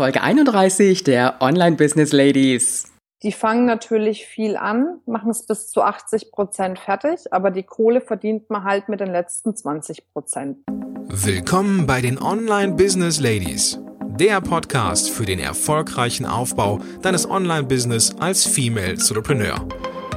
[0.00, 2.84] Folge 31 der Online Business Ladies.
[3.24, 8.00] Die fangen natürlich viel an, machen es bis zu 80 Prozent fertig, aber die Kohle
[8.00, 10.58] verdient man halt mit den letzten 20 Prozent.
[11.08, 13.80] Willkommen bei den Online Business Ladies,
[14.20, 19.66] der Podcast für den erfolgreichen Aufbau deines Online-Business als Female Entrepreneur.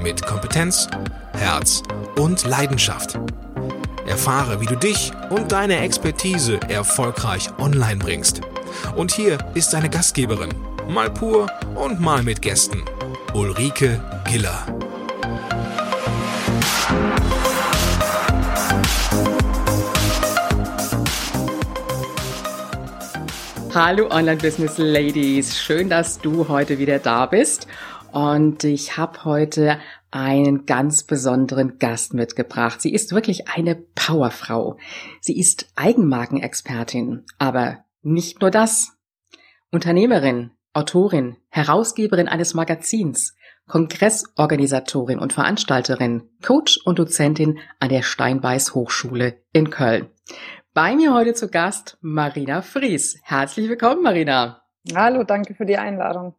[0.03, 0.87] Mit Kompetenz,
[1.33, 1.81] Herz
[2.19, 3.19] und Leidenschaft.
[4.07, 8.41] Erfahre, wie du dich und deine Expertise erfolgreich online bringst.
[8.95, 10.53] Und hier ist deine Gastgeberin,
[10.87, 12.83] mal pur und mal mit Gästen,
[13.33, 14.65] Ulrike Giller.
[23.73, 27.67] Hallo Online Business Ladies, schön, dass du heute wieder da bist.
[28.11, 29.79] Und ich habe heute
[30.11, 32.81] einen ganz besonderen Gast mitgebracht.
[32.81, 34.77] Sie ist wirklich eine Powerfrau.
[35.21, 38.97] Sie ist Eigenmarkenexpertin, aber nicht nur das.
[39.71, 43.35] Unternehmerin, Autorin, Herausgeberin eines Magazins,
[43.67, 50.09] Kongressorganisatorin und Veranstalterin, Coach und Dozentin an der Steinbeiß Hochschule in Köln.
[50.73, 53.19] Bei mir heute zu Gast Marina Fries.
[53.23, 54.61] Herzlich willkommen, Marina.
[54.95, 56.35] Hallo, danke für die Einladung.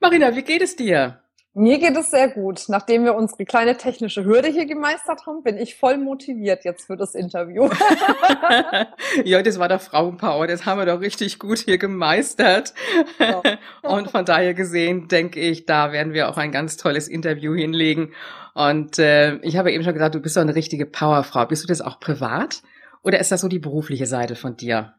[0.00, 1.22] Marina, wie geht es dir?
[1.58, 2.64] Mir geht es sehr gut.
[2.68, 6.98] Nachdem wir unsere kleine technische Hürde hier gemeistert haben, bin ich voll motiviert jetzt für
[6.98, 7.70] das Interview.
[9.24, 10.46] ja, das war der Frauenpower.
[10.46, 12.74] Das haben wir doch richtig gut hier gemeistert.
[13.18, 13.40] Ja.
[13.80, 18.12] Und von daher gesehen, denke ich, da werden wir auch ein ganz tolles Interview hinlegen.
[18.52, 21.46] Und äh, ich habe eben schon gesagt, du bist doch eine richtige Powerfrau.
[21.46, 22.60] Bist du das auch privat?
[23.02, 24.92] Oder ist das so die berufliche Seite von dir?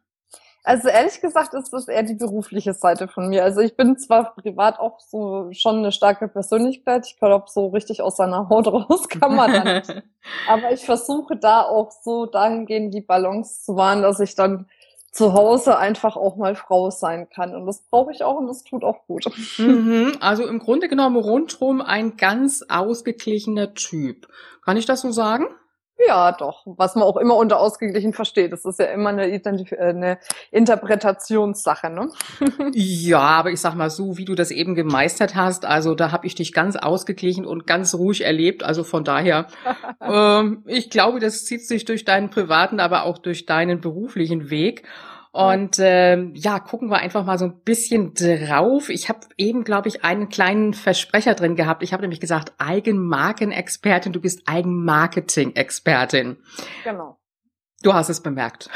[0.64, 3.44] Also ehrlich gesagt ist das eher die berufliche Seite von mir.
[3.44, 7.06] Also ich bin zwar privat auch so schon eine starke Persönlichkeit.
[7.08, 10.04] Ich glaube, so richtig aus seiner Haut raus kann man da nicht.
[10.50, 14.68] Aber ich versuche da auch so dahingehend die Balance zu wahren, dass ich dann
[15.18, 17.56] zu Hause einfach auch mal Frau sein kann.
[17.56, 19.26] Und das brauche ich auch und das tut auch gut.
[19.58, 24.28] Mhm, also im Grunde genommen rundherum ein ganz ausgeglichener Typ.
[24.64, 25.48] Kann ich das so sagen?
[26.06, 26.64] Ja, doch.
[26.66, 28.52] Was man auch immer unter ausgeglichen versteht.
[28.52, 30.20] Das ist ja immer eine, Identif äh, eine
[30.52, 32.10] Interpretationssache, ne?
[32.74, 36.28] ja, aber ich sag mal so, wie du das eben gemeistert hast, also da habe
[36.28, 38.64] ich dich ganz ausgeglichen und ganz ruhig erlebt.
[38.64, 39.48] Also von daher,
[40.02, 44.84] ähm, ich glaube, das zieht sich durch deinen privaten, aber auch durch deinen beruflichen Weg.
[45.38, 48.90] Und äh, ja, gucken wir einfach mal so ein bisschen drauf.
[48.90, 51.84] Ich habe eben, glaube ich, einen kleinen Versprecher drin gehabt.
[51.84, 56.38] Ich habe nämlich gesagt, Eigenmarkenexpertin, du bist Eigenmarketing-Expertin.
[56.84, 57.20] Genau.
[57.84, 58.70] Du hast es bemerkt.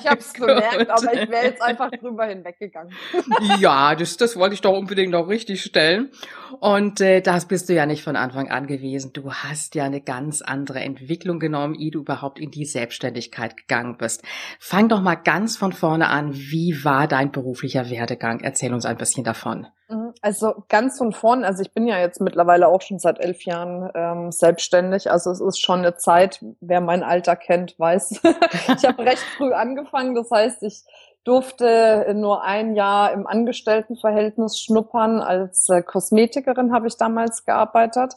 [0.00, 2.92] Ich habe es bemerkt, aber ich wäre jetzt einfach drüber hinweggegangen.
[3.60, 6.10] ja, das, das wollte ich doch unbedingt noch richtig stellen.
[6.58, 9.12] Und äh, das bist du ja nicht von Anfang an gewesen.
[9.12, 13.96] Du hast ja eine ganz andere Entwicklung genommen, ehe du überhaupt in die Selbstständigkeit gegangen
[13.96, 14.24] bist.
[14.58, 16.34] Fang doch mal ganz von vorne an.
[16.34, 18.40] Wie war dein beruflicher Werdegang?
[18.40, 19.68] Erzähl uns ein bisschen davon.
[19.88, 20.12] Mhm.
[20.20, 23.90] Also ganz von vorn, also ich bin ja jetzt mittlerweile auch schon seit elf Jahren
[23.94, 25.10] ähm, selbstständig.
[25.10, 28.20] Also es ist schon eine Zeit, wer mein Alter kennt, weiß.
[28.22, 30.14] ich habe recht früh angefangen.
[30.14, 30.84] Das heißt, ich
[31.24, 35.20] durfte nur ein Jahr im Angestelltenverhältnis schnuppern.
[35.20, 38.14] Als äh, Kosmetikerin habe ich damals gearbeitet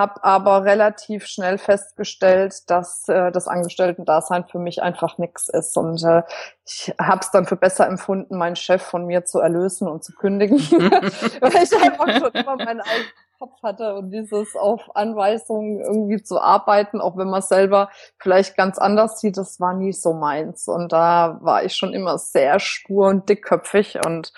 [0.00, 5.76] habe aber relativ schnell festgestellt, dass äh, das Angestellten-Dasein für mich einfach nichts ist.
[5.76, 6.22] Und äh,
[6.66, 10.12] ich habe es dann für besser empfunden, meinen Chef von mir zu erlösen und zu
[10.14, 10.58] kündigen,
[11.40, 16.40] weil ich einfach schon immer meinen eigenen Kopf hatte und dieses auf Anweisungen irgendwie zu
[16.40, 20.66] arbeiten, auch wenn man selber vielleicht ganz anders sieht, das war nie so meins.
[20.66, 24.32] Und da war ich schon immer sehr stur und dickköpfig und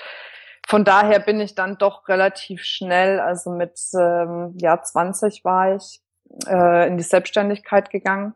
[0.67, 6.01] von daher bin ich dann doch relativ schnell, also mit ähm, ja 20 war ich
[6.47, 8.35] äh, in die Selbstständigkeit gegangen.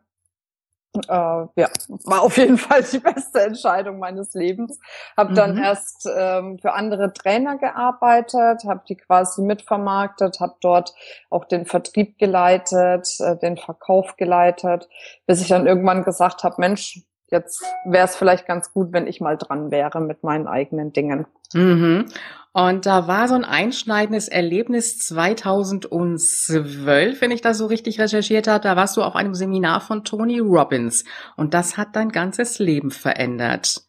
[1.07, 1.69] Äh, ja,
[2.05, 4.79] war auf jeden Fall die beste Entscheidung meines Lebens.
[5.15, 5.63] Habe dann mhm.
[5.63, 10.93] erst ähm, für andere Trainer gearbeitet, habe die quasi mitvermarktet, habe dort
[11.29, 14.87] auch den Vertrieb geleitet, äh, den Verkauf geleitet,
[15.25, 19.21] bis ich dann irgendwann gesagt habe, Mensch, jetzt wäre es vielleicht ganz gut, wenn ich
[19.21, 21.27] mal dran wäre mit meinen eigenen Dingen.
[21.53, 22.05] Mhm.
[22.53, 28.63] Und da war so ein einschneidendes Erlebnis 2012, wenn ich das so richtig recherchiert habe.
[28.63, 31.03] Da warst du auf einem Seminar von Tony Robbins
[31.35, 33.86] und das hat dein ganzes Leben verändert.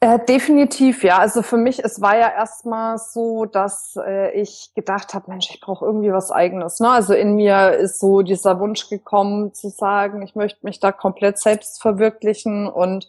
[0.00, 1.18] Äh, definitiv, ja.
[1.18, 5.60] Also für mich, es war ja erstmal so, dass äh, ich gedacht habe, Mensch, ich
[5.60, 6.78] brauche irgendwie was eigenes.
[6.78, 6.88] Ne?
[6.88, 11.38] Also in mir ist so dieser Wunsch gekommen zu sagen, ich möchte mich da komplett
[11.38, 13.08] selbst verwirklichen und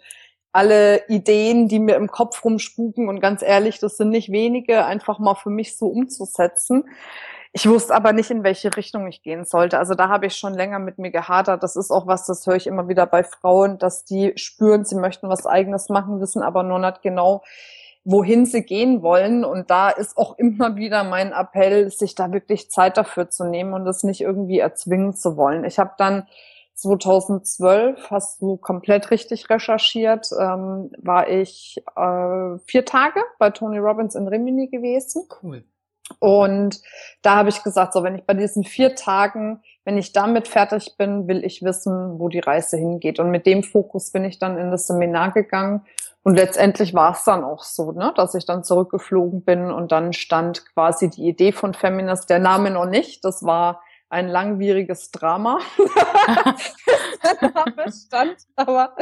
[0.52, 5.20] alle Ideen, die mir im Kopf rumspuken und ganz ehrlich, das sind nicht wenige, einfach
[5.20, 6.86] mal für mich so umzusetzen.
[7.52, 9.80] Ich wusste aber nicht, in welche Richtung ich gehen sollte.
[9.80, 11.64] Also da habe ich schon länger mit mir gehadert.
[11.64, 14.96] Das ist auch was, das höre ich immer wieder bei Frauen, dass die spüren, sie
[14.96, 17.42] möchten was eigenes machen, wissen aber nur nicht genau,
[18.04, 19.44] wohin sie gehen wollen.
[19.44, 23.74] Und da ist auch immer wieder mein Appell, sich da wirklich Zeit dafür zu nehmen
[23.74, 25.64] und das nicht irgendwie erzwingen zu wollen.
[25.66, 26.28] Ich habe dann
[26.76, 34.14] 2012, hast du komplett richtig recherchiert, ähm, war ich äh, vier Tage bei Tony Robbins
[34.14, 35.28] in Rimini gewesen.
[35.42, 35.64] Cool.
[36.20, 36.82] Und
[37.22, 40.96] da habe ich gesagt, so wenn ich bei diesen vier Tagen, wenn ich damit fertig
[40.98, 43.20] bin, will ich wissen, wo die Reise hingeht.
[43.20, 45.86] Und mit dem Fokus bin ich dann in das Seminar gegangen.
[46.24, 50.14] Und letztendlich war es dann auch so, ne, dass ich dann zurückgeflogen bin und dann
[50.14, 53.24] stand quasi die Idee von Feminist, der Name noch nicht.
[53.24, 55.60] Das war ein langwieriges Drama.
[57.24, 58.96] der Name stand, aber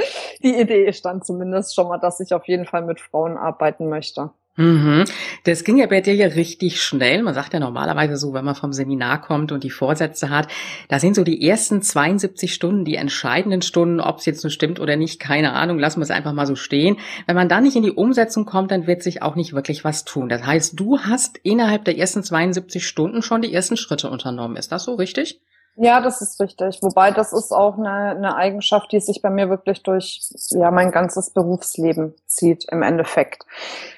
[0.43, 4.29] die Idee stand zumindest schon mal, dass ich auf jeden Fall mit Frauen arbeiten möchte.
[4.57, 5.05] Mhm.
[5.43, 7.21] Das ging ja bei dir ja richtig schnell.
[7.21, 10.47] Man sagt ja normalerweise so, wenn man vom Seminar kommt und die Vorsätze hat,
[10.87, 14.79] da sind so die ersten 72 Stunden die entscheidenden Stunden, ob es jetzt so stimmt
[14.79, 16.97] oder nicht, keine Ahnung, lassen wir es einfach mal so stehen.
[17.27, 20.05] Wenn man da nicht in die Umsetzung kommt, dann wird sich auch nicht wirklich was
[20.05, 20.27] tun.
[20.27, 24.57] Das heißt, du hast innerhalb der ersten 72 Stunden schon die ersten Schritte unternommen.
[24.57, 25.39] Ist das so richtig?
[25.79, 26.79] Ja, das ist richtig.
[26.81, 30.91] Wobei das ist auch eine, eine Eigenschaft, die sich bei mir wirklich durch ja mein
[30.91, 33.45] ganzes Berufsleben zieht im Endeffekt.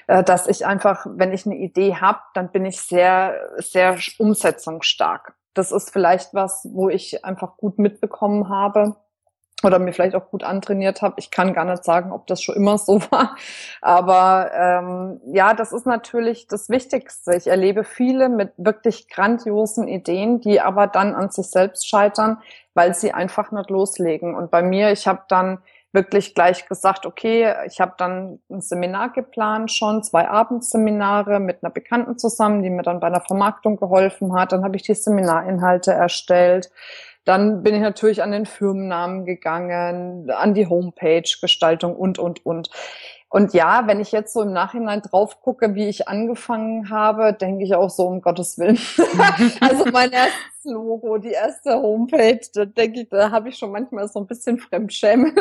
[0.06, 5.32] Äh, dass ich einfach, wenn ich eine Idee habe, dann bin ich sehr, sehr umsetzungsstark.
[5.54, 8.96] Das ist vielleicht was, wo ich einfach gut mitbekommen habe
[9.62, 11.16] oder mir vielleicht auch gut antrainiert habe.
[11.18, 13.36] Ich kann gar nicht sagen, ob das schon immer so war.
[13.80, 17.34] Aber ähm, ja, das ist natürlich das Wichtigste.
[17.36, 22.38] Ich erlebe viele mit wirklich grandiosen Ideen, die aber dann an sich selbst scheitern,
[22.74, 24.34] weil sie einfach nicht loslegen.
[24.34, 25.58] Und bei mir, ich habe dann
[25.92, 31.72] wirklich gleich gesagt, okay, ich habe dann ein Seminar geplant schon, zwei Abendseminare mit einer
[31.72, 34.52] Bekannten zusammen, die mir dann bei einer Vermarktung geholfen hat.
[34.52, 36.70] Dann habe ich die Seminarinhalte erstellt
[37.24, 42.70] dann bin ich natürlich an den Firmennamen gegangen, an die Homepage-Gestaltung und, und, und.
[43.32, 47.62] Und ja, wenn ich jetzt so im Nachhinein drauf gucke, wie ich angefangen habe, denke
[47.62, 48.76] ich auch so, um Gottes Willen.
[49.60, 54.08] also mein erstes Logo, die erste Homepage, da denke ich, da habe ich schon manchmal
[54.08, 55.32] so ein bisschen Fremdschämen.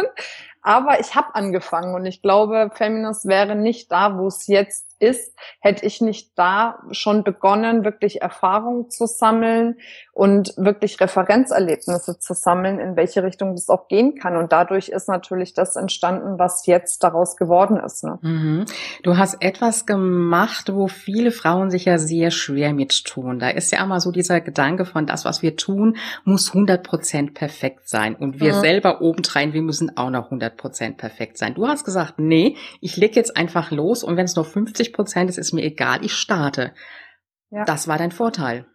[0.62, 5.34] Aber ich habe angefangen und ich glaube, Feminist wäre nicht da, wo es jetzt ist,
[5.60, 9.78] hätte ich nicht da schon begonnen, wirklich Erfahrung zu sammeln
[10.14, 14.36] und wirklich Referenzerlebnisse zu sammeln, in welche Richtung das auch gehen kann.
[14.36, 18.04] Und dadurch ist natürlich das entstanden, was jetzt daraus geworden ist.
[18.04, 18.20] Ne?
[18.22, 18.66] Mhm.
[19.04, 23.40] Du hast etwas gemacht, wo viele Frauen sich ja sehr schwer mit tun.
[23.40, 25.96] Da ist ja immer so dieser Gedanke von, das, was wir tun,
[26.26, 28.16] muss 100 Prozent perfekt sein.
[28.16, 28.60] Und wir mhm.
[28.60, 31.54] selber obendrein, wir müssen auch noch 100 Prozent perfekt sein.
[31.54, 35.30] Du hast gesagt, nee, ich leg jetzt einfach los und wenn es nur 50 Prozent
[35.30, 36.74] ist, ist mir egal, ich starte.
[37.50, 37.66] Ja.
[37.66, 38.66] Das war dein Vorteil.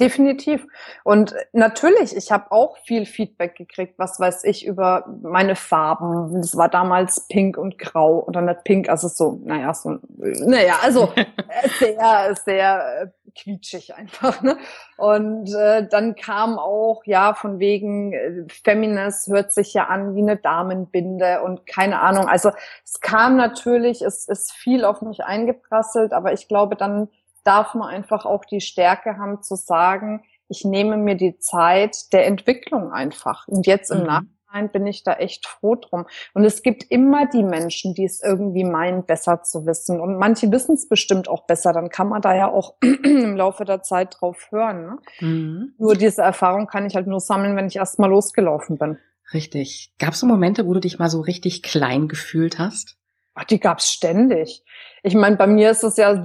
[0.00, 0.66] Definitiv.
[1.04, 6.34] Und natürlich, ich habe auch viel Feedback gekriegt, was weiß ich, über meine Farben.
[6.34, 10.78] Das war damals pink und grau und dann nicht pink, also so, naja, so, naja,
[10.82, 11.12] also
[11.78, 14.42] sehr, sehr quietschig einfach.
[14.42, 14.56] Ne?
[14.96, 20.22] Und äh, dann kam auch, ja, von wegen äh, Feminist hört sich ja an wie
[20.22, 22.26] eine Damenbinde und keine Ahnung.
[22.26, 22.50] Also
[22.84, 27.08] es kam natürlich, es ist viel auf mich eingeprasselt, aber ich glaube, dann
[27.44, 32.26] darf man einfach auch die Stärke haben zu sagen, ich nehme mir die Zeit der
[32.26, 33.48] Entwicklung einfach.
[33.48, 34.06] Und jetzt im mhm.
[34.06, 36.06] Nachhinein bin ich da echt froh drum.
[36.34, 40.00] Und es gibt immer die Menschen, die es irgendwie meinen, besser zu wissen.
[40.00, 41.72] Und manche wissen es bestimmt auch besser.
[41.72, 44.86] Dann kann man da ja auch im Laufe der Zeit drauf hören.
[44.86, 44.98] Ne?
[45.20, 45.74] Mhm.
[45.78, 48.98] Nur diese Erfahrung kann ich halt nur sammeln, wenn ich erst mal losgelaufen bin.
[49.32, 49.92] Richtig.
[49.98, 52.98] Gab es so Momente, wo du dich mal so richtig klein gefühlt hast?
[53.34, 54.62] Ach, die gab's ständig.
[55.02, 56.22] Ich meine, bei mir ist es ja,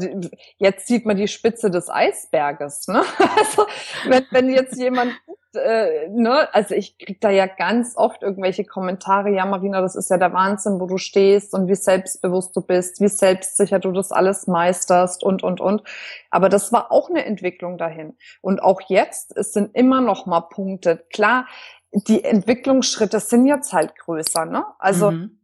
[0.58, 2.88] jetzt sieht man die Spitze des Eisberges.
[2.88, 3.04] Ne?
[3.38, 3.66] Also
[4.08, 5.14] wenn, wenn jetzt jemand,
[5.56, 10.10] äh, ne, also ich krieg da ja ganz oft irgendwelche Kommentare, ja Marina, das ist
[10.10, 14.12] ja der Wahnsinn, wo du stehst und wie selbstbewusst du bist, wie selbstsicher du das
[14.12, 15.84] alles meisterst und und und.
[16.30, 18.18] Aber das war auch eine Entwicklung dahin.
[18.42, 21.04] Und auch jetzt, es sind immer noch mal Punkte.
[21.12, 21.48] Klar,
[21.92, 24.64] die Entwicklungsschritte sind jetzt halt größer, ne?
[24.78, 25.39] Also mhm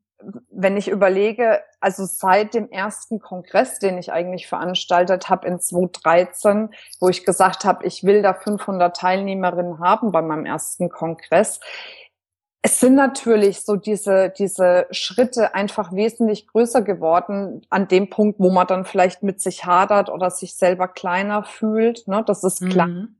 [0.49, 6.69] wenn ich überlege, also seit dem ersten Kongress, den ich eigentlich veranstaltet habe in 2013,
[6.99, 11.59] wo ich gesagt habe, ich will da 500 Teilnehmerinnen haben bei meinem ersten Kongress,
[12.61, 18.49] es sind natürlich so diese, diese Schritte einfach wesentlich größer geworden an dem Punkt, wo
[18.49, 22.07] man dann vielleicht mit sich hadert oder sich selber kleiner fühlt.
[22.07, 22.23] Ne?
[22.25, 22.87] Das ist klar.
[22.87, 23.15] Mhm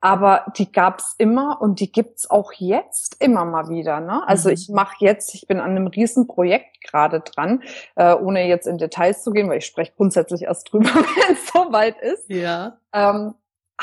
[0.00, 4.00] aber die gab's immer und die gibt's auch jetzt immer mal wieder.
[4.00, 4.26] Ne?
[4.26, 4.54] Also mhm.
[4.54, 7.62] ich mache jetzt, ich bin an einem Riesenprojekt gerade dran,
[7.96, 11.46] äh, ohne jetzt in Details zu gehen, weil ich spreche grundsätzlich erst drüber, wenn es
[11.48, 12.28] soweit ist.
[12.30, 12.78] Ja.
[12.92, 13.34] Ähm,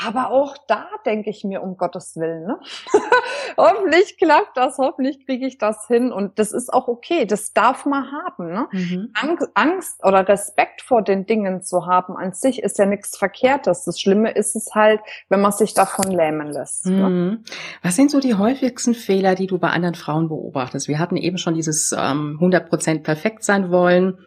[0.06, 2.60] Aber auch da denke ich mir, um Gottes Willen, ne?
[3.56, 6.12] hoffentlich klappt das, hoffentlich kriege ich das hin.
[6.12, 8.52] Und das ist auch okay, das darf man haben.
[8.52, 8.68] Ne?
[8.70, 9.12] Mhm.
[9.54, 13.84] Angst oder Respekt vor den Dingen zu haben an sich ist ja nichts Verkehrtes.
[13.84, 16.86] Das Schlimme ist es halt, wenn man sich davon lähmen lässt.
[16.86, 17.08] Ne?
[17.08, 17.26] Mhm.
[17.28, 17.42] Ne?
[17.82, 20.86] Was sind so die häufigsten Fehler, die du bei anderen Frauen beobachtest?
[20.86, 24.18] Wir hatten eben schon dieses ähm, 100% perfekt sein wollen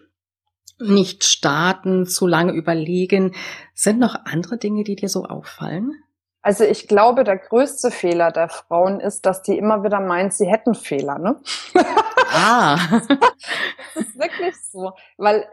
[0.82, 3.34] nicht starten, zu lange überlegen.
[3.74, 5.94] Sind noch andere Dinge, die dir so auffallen?
[6.42, 10.48] Also ich glaube, der größte Fehler der Frauen ist, dass die immer wieder meinen, sie
[10.48, 11.40] hätten Fehler, ne?
[12.34, 12.78] Ah.
[13.94, 15.46] das ist wirklich so, weil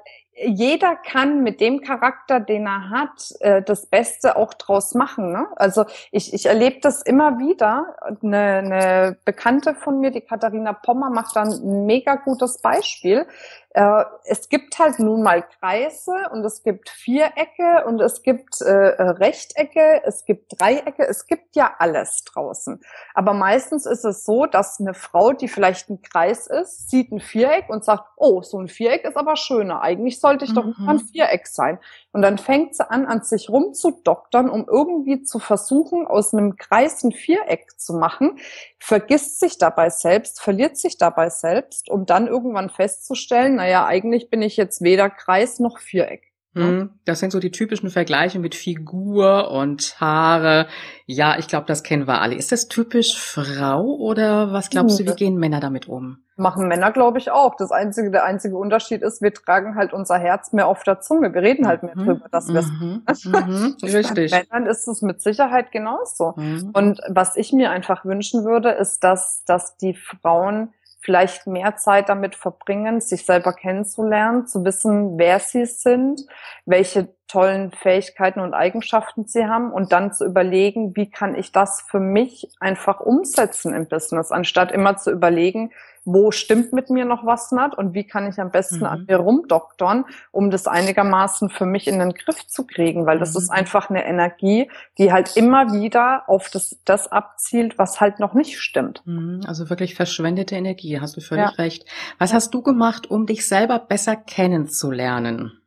[0.46, 5.32] jeder kann mit dem Charakter, den er hat, äh, das Beste auch draus machen.
[5.32, 5.46] Ne?
[5.56, 7.96] Also ich, ich erlebe das immer wieder.
[8.22, 13.26] Eine, eine Bekannte von mir, die Katharina Pommer, macht dann ein mega gutes Beispiel.
[13.70, 18.72] Äh, es gibt halt nun mal Kreise und es gibt Vierecke und es gibt äh,
[18.72, 22.80] Rechtecke, es gibt Dreiecke, es gibt ja alles draußen.
[23.14, 27.20] Aber meistens ist es so, dass eine Frau, die vielleicht ein Kreis ist, sieht ein
[27.20, 29.82] Viereck und sagt, oh, so ein Viereck ist aber schöner.
[29.82, 30.88] Eigentlich sollte ich doch mhm.
[30.88, 31.78] ein Viereck sein.
[32.12, 37.04] Und dann fängt sie an, an sich rumzudoktern, um irgendwie zu versuchen, aus einem Kreis
[37.04, 38.38] ein Viereck zu machen,
[38.78, 44.42] vergisst sich dabei selbst, verliert sich dabei selbst, um dann irgendwann festzustellen, naja, eigentlich bin
[44.42, 46.27] ich jetzt weder Kreis noch Viereck.
[46.54, 50.66] Hm, das sind so die typischen Vergleiche mit Figur und Haare.
[51.06, 52.34] Ja, ich glaube, das kennen wir alle.
[52.34, 56.18] Ist das typisch Frau oder was glaubst du, wie gehen Männer damit um?
[56.36, 57.54] Machen Männer, glaube ich, auch.
[57.56, 61.34] Das einzige, der einzige Unterschied ist, wir tragen halt unser Herz mehr auf der Zunge.
[61.34, 62.04] Wir reden halt mehr mhm.
[62.04, 62.70] drüber, dass wir es.
[62.70, 63.02] Mhm.
[63.24, 63.76] mhm.
[63.82, 64.30] Richtig.
[64.30, 66.34] Bei Männern ist es mit Sicherheit genauso.
[66.36, 66.70] Mhm.
[66.72, 72.08] Und was ich mir einfach wünschen würde, ist, dass, dass die Frauen vielleicht mehr Zeit
[72.08, 76.22] damit verbringen, sich selber kennenzulernen, zu wissen, wer sie sind,
[76.66, 81.82] welche tollen Fähigkeiten und Eigenschaften sie haben und dann zu überlegen, wie kann ich das
[81.82, 85.70] für mich einfach umsetzen im Business, anstatt immer zu überlegen,
[86.12, 88.86] wo stimmt mit mir noch was nicht und wie kann ich am besten mhm.
[88.86, 93.34] an mir rumdoktern, um das einigermaßen für mich in den Griff zu kriegen, weil das
[93.34, 93.38] mhm.
[93.38, 98.32] ist einfach eine Energie, die halt immer wieder auf das, das abzielt, was halt noch
[98.32, 99.02] nicht stimmt.
[99.04, 99.42] Mhm.
[99.46, 101.62] Also wirklich verschwendete Energie, hast du völlig ja.
[101.62, 101.84] recht.
[102.18, 105.60] Was hast du gemacht, um dich selber besser kennenzulernen?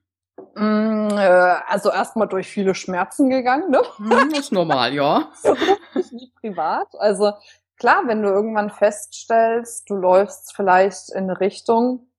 [0.55, 3.81] Mm, äh, also erstmal durch viele Schmerzen gegangen, ne?
[4.00, 5.29] Mhm, ist normal, ja.
[6.12, 6.88] Nicht privat.
[7.00, 7.31] Also
[7.81, 12.10] klar, wenn du irgendwann feststellst, du läufst vielleicht in eine Richtung,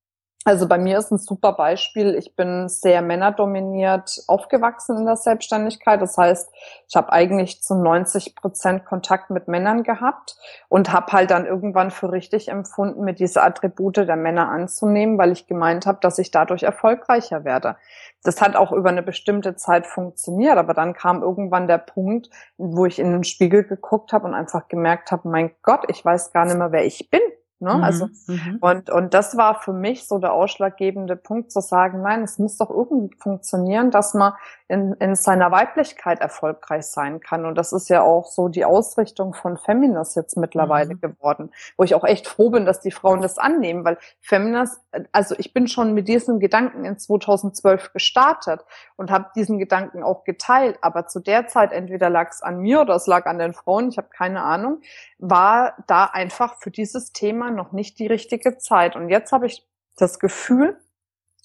[0.44, 2.16] also bei mir ist ein super Beispiel.
[2.16, 6.02] Ich bin sehr männerdominiert aufgewachsen in der Selbstständigkeit.
[6.02, 6.50] Das heißt,
[6.88, 10.36] ich habe eigentlich zu 90 Prozent Kontakt mit Männern gehabt
[10.68, 15.30] und habe halt dann irgendwann für richtig empfunden, mir diese Attribute der Männer anzunehmen, weil
[15.30, 17.76] ich gemeint habe, dass ich dadurch erfolgreicher werde.
[18.24, 22.86] Das hat auch über eine bestimmte Zeit funktioniert, aber dann kam irgendwann der Punkt, wo
[22.86, 26.46] ich in den Spiegel geguckt habe und einfach gemerkt habe, mein Gott, ich weiß gar
[26.46, 27.20] nicht mehr, wer ich bin.
[27.62, 27.74] Ne?
[27.74, 28.58] Mhm, also mhm.
[28.60, 32.58] und und das war für mich so der ausschlaggebende Punkt zu sagen, nein, es muss
[32.58, 34.32] doch irgendwie funktionieren, dass man
[34.72, 37.44] in, in seiner Weiblichkeit erfolgreich sein kann.
[37.44, 41.00] Und das ist ja auch so die Ausrichtung von Feminas jetzt mittlerweile mhm.
[41.02, 44.80] geworden, wo ich auch echt froh bin, dass die Frauen das annehmen, weil Feminas,
[45.12, 48.64] also ich bin schon mit diesem Gedanken in 2012 gestartet
[48.96, 52.80] und habe diesen Gedanken auch geteilt, aber zu der Zeit entweder lag es an mir
[52.80, 54.80] oder es lag an den Frauen, ich habe keine Ahnung,
[55.18, 58.96] war da einfach für dieses Thema noch nicht die richtige Zeit.
[58.96, 60.78] Und jetzt habe ich das Gefühl,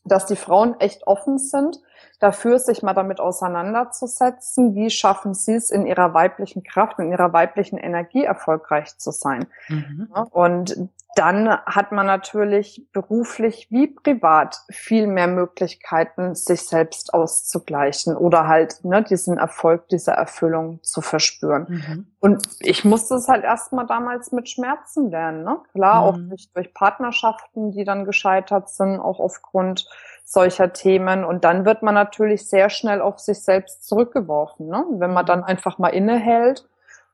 [0.08, 1.80] dass die Frauen echt offen sind
[2.20, 7.32] dafür, sich mal damit auseinanderzusetzen, wie schaffen sie es in ihrer weiblichen Kraft, in ihrer
[7.34, 9.48] weiblichen Energie erfolgreich zu sein.
[9.68, 10.10] Mhm.
[10.32, 18.48] Und dann hat man natürlich beruflich wie privat viel mehr Möglichkeiten, sich selbst auszugleichen oder
[18.48, 21.66] halt ne, diesen Erfolg, diese Erfüllung zu verspüren.
[21.70, 22.08] Mhm.
[22.20, 25.44] Und ich musste es halt erstmal damals mit Schmerzen lernen.
[25.44, 25.58] Ne?
[25.72, 26.08] Klar, mhm.
[26.08, 29.88] auch nicht durch Partnerschaften, die dann gescheitert sind, auch aufgrund
[30.24, 31.24] solcher Themen.
[31.24, 34.68] Und dann wird man natürlich sehr schnell auf sich selbst zurückgeworfen.
[34.68, 34.86] Ne?
[34.92, 36.68] Wenn man dann einfach mal innehält.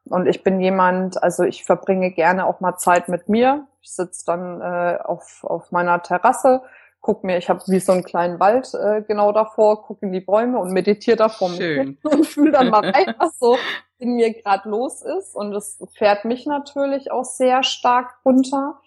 [0.06, 3.68] Und ich bin jemand, also ich verbringe gerne auch mal Zeit mit mir.
[3.82, 6.62] Ich sitze dann äh, auf, auf meiner Terrasse,
[7.04, 10.22] guck mir, ich habe wie so einen kleinen Wald äh, genau davor, gucke in die
[10.22, 13.58] Bäume und meditiere da vor mir und fühle dann mal rein, was so
[13.98, 15.36] in mir gerade los ist.
[15.36, 18.80] Und es fährt mich natürlich auch sehr stark runter.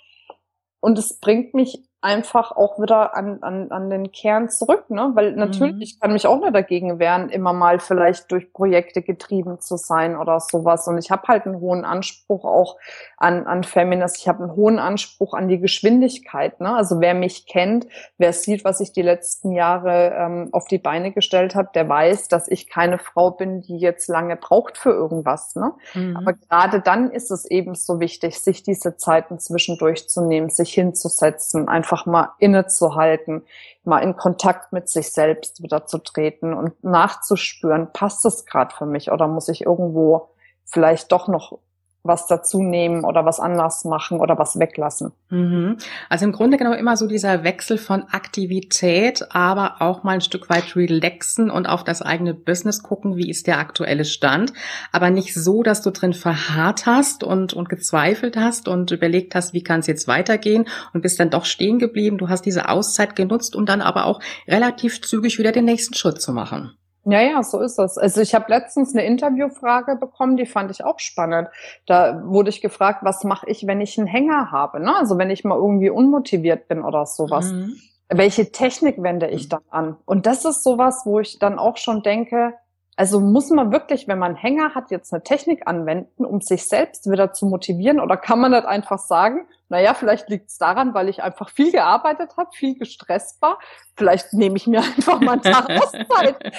[0.80, 5.10] Und es bringt mich einfach auch wieder an, an, an den Kern zurück, ne?
[5.14, 5.82] Weil natürlich, mhm.
[5.82, 10.16] ich kann mich auch nicht dagegen wehren, immer mal vielleicht durch Projekte getrieben zu sein
[10.16, 10.86] oder sowas.
[10.86, 12.76] Und ich habe halt einen hohen Anspruch auch
[13.16, 14.18] an, an Feminist.
[14.18, 16.60] Ich habe einen hohen Anspruch an die Geschwindigkeit.
[16.60, 16.76] Ne?
[16.76, 17.86] Also wer mich kennt,
[18.18, 22.28] wer sieht, was ich die letzten Jahre ähm, auf die Beine gestellt habe, der weiß,
[22.28, 25.56] dass ich keine Frau bin, die jetzt lange braucht für irgendwas.
[25.56, 25.72] Ne?
[25.94, 26.16] Mhm.
[26.18, 30.72] Aber gerade dann ist es eben so wichtig, sich diese Zeiten zwischendurch zu nehmen, sich
[30.72, 33.46] hinzusetzen, einfach mal innezuhalten,
[33.84, 38.86] mal in Kontakt mit sich selbst wieder zu treten und nachzuspüren, passt es gerade für
[38.86, 40.28] mich oder muss ich irgendwo
[40.64, 41.58] vielleicht doch noch
[42.06, 45.12] was dazu nehmen oder was anders machen oder was weglassen.
[45.30, 45.76] Mhm.
[46.08, 50.48] Also im Grunde genommen immer so dieser Wechsel von Aktivität, aber auch mal ein Stück
[50.48, 54.52] weit relaxen und auf das eigene Business gucken, wie ist der aktuelle Stand.
[54.92, 59.52] Aber nicht so, dass du drin verharrt hast und, und gezweifelt hast und überlegt hast,
[59.52, 62.18] wie kann es jetzt weitergehen und bist dann doch stehen geblieben.
[62.18, 66.20] Du hast diese Auszeit genutzt, um dann aber auch relativ zügig wieder den nächsten Schritt
[66.20, 66.76] zu machen.
[67.08, 67.98] Ja, ja, so ist es.
[67.98, 71.48] Also ich habe letztens eine Interviewfrage bekommen, die fand ich auch spannend.
[71.86, 74.80] Da wurde ich gefragt, was mache ich, wenn ich einen Hänger habe?
[74.80, 74.94] Ne?
[74.96, 77.52] Also wenn ich mal irgendwie unmotiviert bin oder sowas.
[77.52, 77.76] Mhm.
[78.08, 79.96] Welche Technik wende ich dann an?
[80.04, 82.54] Und das ist sowas, wo ich dann auch schon denke,
[82.96, 86.66] also muss man wirklich, wenn man einen Hänger hat, jetzt eine Technik anwenden, um sich
[86.66, 88.00] selbst wieder zu motivieren?
[88.00, 91.73] Oder kann man das einfach sagen, naja, vielleicht liegt es daran, weil ich einfach viel
[91.73, 93.58] gearbeitet habe, viel gestresst war.
[93.96, 96.06] Vielleicht nehme ich mir einfach mal einen Tag Auszeit.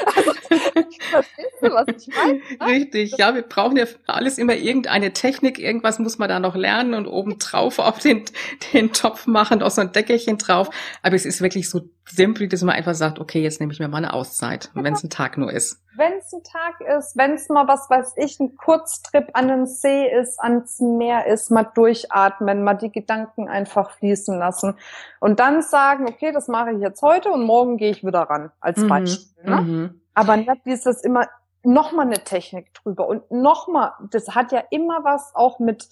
[0.05, 0.33] Also,
[1.11, 2.33] verstehst du, was ich meine?
[2.33, 2.65] Ne?
[2.65, 6.93] Richtig, ja, wir brauchen ja alles immer irgendeine Technik, irgendwas muss man da noch lernen
[6.93, 8.25] und oben drauf auf den,
[8.73, 10.69] den Topf machen, auch so ein Deckelchen drauf.
[11.01, 13.87] Aber es ist wirklich so simpel, dass man einfach sagt, okay, jetzt nehme ich mir
[13.87, 15.83] mal eine Auszeit, wenn es ein Tag nur ist.
[15.97, 19.65] Wenn es ein Tag ist, wenn es mal was weiß ich, ein Kurztrip an den
[19.65, 24.75] See ist, ans Meer ist, mal durchatmen, mal die Gedanken einfach fließen lassen
[25.19, 28.51] und dann sagen, okay, das mache ich jetzt heute und morgen gehe ich wieder ran,
[28.59, 28.87] als mhm.
[28.87, 29.43] Beispiel.
[29.43, 29.61] Ne?
[29.61, 30.01] Mhm.
[30.13, 31.27] Aber nicht dieses immer
[31.63, 35.89] nochmal eine Technik drüber und nochmal, das hat ja immer was auch mit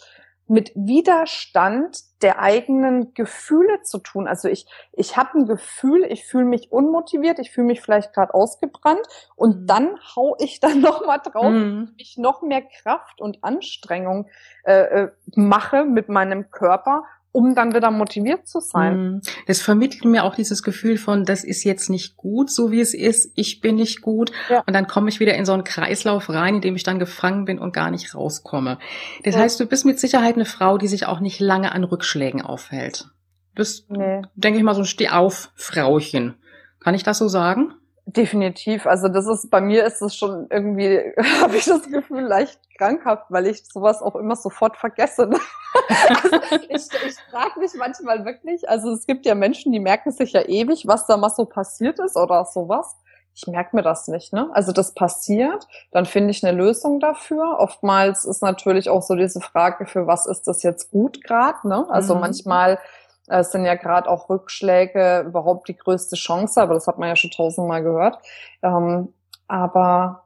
[0.48, 4.28] mit Widerstand der eigenen Gefühle zu tun.
[4.28, 8.34] Also ich, ich habe ein Gefühl, ich fühle mich unmotiviert, ich fühle mich vielleicht gerade
[8.34, 9.68] ausgebrannt und mhm.
[9.68, 11.94] dann hau ich dann noch mal drauf, mhm.
[11.98, 14.28] ich noch mehr Kraft und Anstrengung
[14.64, 17.04] äh, äh mache mit meinem Körper,
[17.36, 18.98] um dann wieder motiviert zu sein.
[18.98, 19.22] Mhm.
[19.46, 22.94] Das vermittelt mir auch dieses Gefühl von, das ist jetzt nicht gut, so wie es
[22.94, 24.32] ist, ich bin nicht gut.
[24.50, 24.64] Ja.
[24.66, 27.44] Und dann komme ich wieder in so einen Kreislauf rein, in dem ich dann gefangen
[27.44, 28.80] bin und gar nicht rauskomme.
[29.24, 29.42] Das ja.
[29.42, 33.10] heißt, du bist mit Sicherheit eine Frau, die sich auch nicht lange an Rückschlägen aufhält.
[33.54, 34.22] Du bist, nee.
[34.36, 36.36] denke ich mal, so ein Steh-auf-Frauchen.
[36.80, 37.74] Kann ich das so sagen?
[38.08, 38.86] Definitiv.
[38.86, 43.26] Also das ist bei mir ist es schon irgendwie, habe ich das Gefühl, leicht krankhaft,
[43.30, 45.30] weil ich sowas auch immer sofort vergesse.
[45.90, 46.36] also
[46.70, 50.44] ich ich frage mich manchmal wirklich, also es gibt ja Menschen, die merken sich ja
[50.44, 52.96] ewig, was da mal so passiert ist oder sowas.
[53.34, 54.50] Ich merke mir das nicht, ne?
[54.54, 57.58] Also das passiert, dann finde ich eine Lösung dafür.
[57.60, 61.86] Oftmals ist natürlich auch so diese Frage, für was ist das jetzt gut gerade, ne?
[61.90, 62.22] Also mhm.
[62.22, 62.80] manchmal
[63.28, 67.16] es sind ja gerade auch Rückschläge überhaupt die größte Chance, aber das hat man ja
[67.16, 68.20] schon tausendmal gehört.
[68.62, 69.14] Ähm,
[69.48, 70.24] aber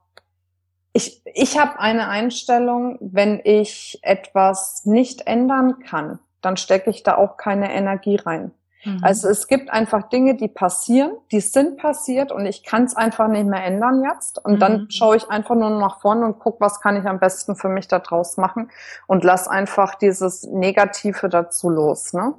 [0.93, 7.15] ich, ich habe eine Einstellung, wenn ich etwas nicht ändern kann, dann stecke ich da
[7.15, 8.51] auch keine Energie rein.
[8.85, 8.99] Mhm.
[9.01, 13.27] Also es gibt einfach Dinge, die passieren, die sind passiert und ich kann es einfach
[13.27, 14.43] nicht mehr ändern jetzt.
[14.43, 14.59] Und mhm.
[14.59, 17.69] dann schaue ich einfach nur nach vorne und gucke, was kann ich am besten für
[17.69, 18.69] mich da draus machen
[19.07, 22.13] und lass einfach dieses Negative dazu los.
[22.13, 22.33] Ne?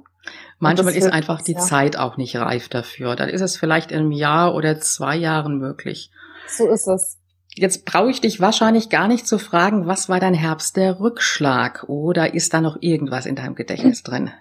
[0.59, 1.59] Manchmal ist einfach die ja.
[1.59, 3.15] Zeit auch nicht reif dafür.
[3.15, 6.11] Dann ist es vielleicht in einem Jahr oder zwei Jahren möglich.
[6.47, 7.17] So ist es.
[7.53, 11.83] Jetzt brauche ich dich wahrscheinlich gar nicht zu fragen, was war dein Herbst der Rückschlag
[11.87, 14.31] oder ist da noch irgendwas in deinem Gedächtnis drin?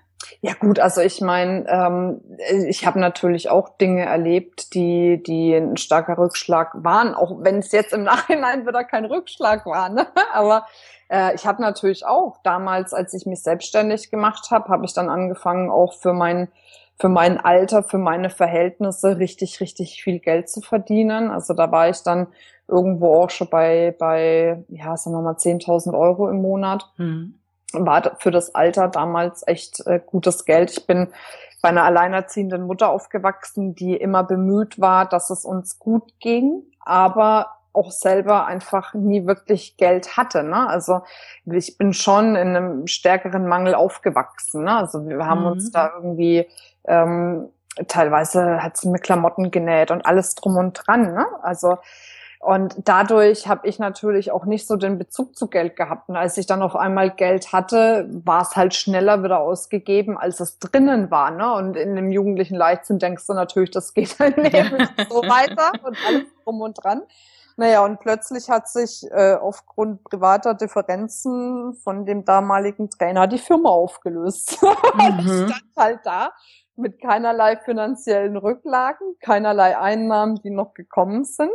[0.42, 2.20] Ja gut, also ich meine, ähm,
[2.66, 7.72] ich habe natürlich auch Dinge erlebt, die, die ein starker Rückschlag waren, auch wenn es
[7.72, 9.88] jetzt im Nachhinein wieder kein Rückschlag war.
[9.88, 10.06] Ne?
[10.32, 10.66] Aber
[11.10, 15.08] äh, ich habe natürlich auch damals, als ich mich selbstständig gemacht habe, habe ich dann
[15.08, 16.48] angefangen, auch für mein
[17.00, 21.30] für mein Alter, für meine Verhältnisse richtig, richtig viel Geld zu verdienen.
[21.30, 22.26] Also da war ich dann
[22.68, 26.90] irgendwo auch schon bei, bei ja, sagen wir mal 10.000 Euro im Monat.
[26.98, 27.39] Mhm.
[27.72, 30.70] War für das Alter damals echt äh, gutes Geld.
[30.70, 31.08] Ich bin
[31.62, 37.58] bei einer alleinerziehenden Mutter aufgewachsen, die immer bemüht war, dass es uns gut ging, aber
[37.72, 40.42] auch selber einfach nie wirklich Geld hatte.
[40.42, 40.68] Ne?
[40.68, 41.02] Also
[41.46, 44.64] ich bin schon in einem stärkeren Mangel aufgewachsen.
[44.64, 44.76] Ne?
[44.76, 45.46] Also wir haben mhm.
[45.46, 46.48] uns da irgendwie
[46.84, 47.48] ähm,
[47.86, 51.14] teilweise hat sie mir Klamotten genäht und alles drum und dran.
[51.14, 51.26] Ne?
[51.42, 51.78] Also
[52.40, 56.08] Und dadurch habe ich natürlich auch nicht so den Bezug zu Geld gehabt.
[56.08, 60.40] Und als ich dann auf einmal Geld hatte, war es halt schneller wieder ausgegeben, als
[60.40, 61.30] es drinnen war.
[61.32, 61.52] Ne?
[61.52, 65.98] Und in dem jugendlichen Leichtsinn denkst du natürlich, das geht halt Leben so weiter und
[66.08, 67.02] alles drum und dran.
[67.58, 73.68] Naja, und plötzlich hat sich äh, aufgrund privater Differenzen von dem damaligen Trainer die Firma
[73.68, 74.58] aufgelöst.
[74.92, 75.18] Mhm.
[75.20, 76.32] ich stand halt da
[76.74, 81.52] mit keinerlei finanziellen Rücklagen, keinerlei Einnahmen, die noch gekommen sind.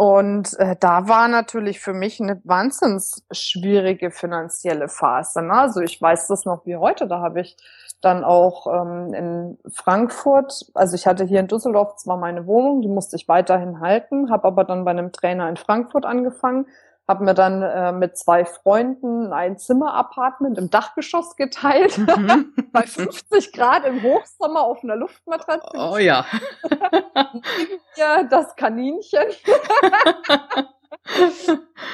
[0.00, 5.42] Und äh, da war natürlich für mich eine wahnsinns schwierige finanzielle Phase.
[5.42, 5.52] Ne?
[5.52, 7.06] Also ich weiß das noch wie heute.
[7.06, 7.58] Da habe ich
[8.00, 12.88] dann auch ähm, in Frankfurt, also ich hatte hier in Düsseldorf zwar meine Wohnung, die
[12.88, 16.64] musste ich weiterhin halten, habe aber dann bei einem Trainer in Frankfurt angefangen,
[17.10, 22.54] habe mir dann äh, mit zwei Freunden ein Zimmerapartment im Dachgeschoss geteilt, mhm.
[22.72, 25.76] bei 50 Grad im Hochsommer auf einer Luftmatratze.
[25.76, 26.24] Oh ja.
[27.96, 29.24] ja das Kaninchen.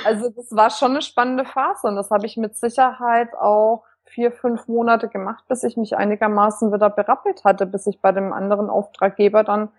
[0.05, 4.33] also das war schon eine spannende Phase und das habe ich mit Sicherheit auch vier,
[4.33, 8.69] fünf Monate gemacht, bis ich mich einigermaßen wieder berappelt hatte, bis ich bei dem anderen
[8.69, 9.71] Auftraggeber dann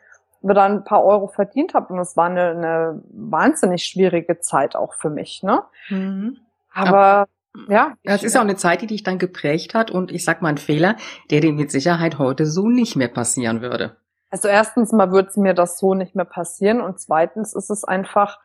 [0.41, 1.93] wieder ein paar Euro verdient habe.
[1.93, 5.43] Und es war eine, eine wahnsinnig schwierige Zeit auch für mich.
[5.43, 5.63] Ne?
[5.89, 6.38] Mhm.
[6.73, 7.28] Aber, Aber
[7.69, 7.93] ja.
[8.04, 10.58] Das ist auch eine Zeit, die dich dann geprägt hat und ich sag mal ein
[10.58, 10.95] Fehler,
[11.32, 13.97] der dir mit Sicherheit heute so nicht mehr passieren würde.
[14.30, 17.84] Also erstens mal würde es mir das so nicht mehr passieren und zweitens ist es
[17.84, 18.39] einfach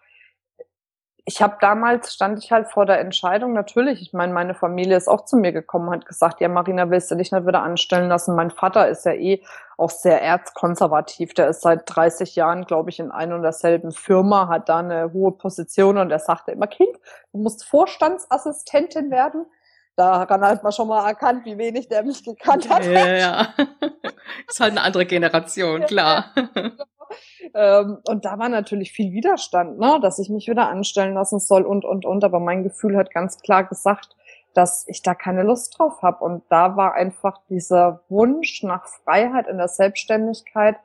[1.25, 5.07] ich habe damals stand ich halt vor der Entscheidung, natürlich, ich meine, meine Familie ist
[5.07, 8.35] auch zu mir gekommen, hat gesagt, ja, Marina, willst du dich nicht wieder anstellen lassen?
[8.35, 9.43] Mein Vater ist ja eh
[9.79, 11.35] auch sehr erzkonservativ.
[11.35, 15.13] Der ist seit 30 Jahren, glaube ich, in einer und derselben Firma, hat da eine
[15.13, 16.97] hohe Position und er sagte immer, Kind,
[17.33, 19.47] du musst Vorstandsassistentin werden.
[19.95, 22.85] Daran hat man schon mal erkannt, wie wenig der mich gekannt hat.
[22.85, 23.55] Ja, ja.
[24.49, 26.33] ist halt eine andere Generation, klar.
[27.55, 31.63] Ähm, und da war natürlich viel Widerstand, ne, dass ich mich wieder anstellen lassen soll
[31.63, 32.25] und, und, und.
[32.25, 34.17] Aber mein Gefühl hat ganz klar gesagt,
[34.55, 36.25] dass ich da keine Lust drauf habe.
[36.25, 40.77] Und da war einfach dieser Wunsch nach Freiheit in der Selbstständigkeit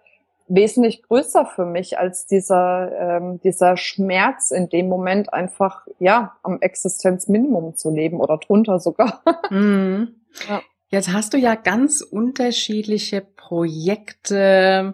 [0.48, 6.60] wesentlich größer für mich als dieser, ähm, dieser Schmerz in dem Moment einfach, ja, am
[6.62, 9.22] Existenzminimum zu leben oder drunter sogar.
[9.50, 10.16] Mhm.
[10.50, 10.62] Ja.
[10.90, 14.94] Jetzt hast du ja ganz unterschiedliche Projekte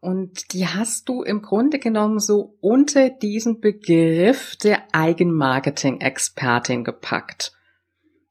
[0.00, 7.52] und die hast du im Grunde genommen so unter diesen Begriff der Eigenmarketing-Expertin gepackt.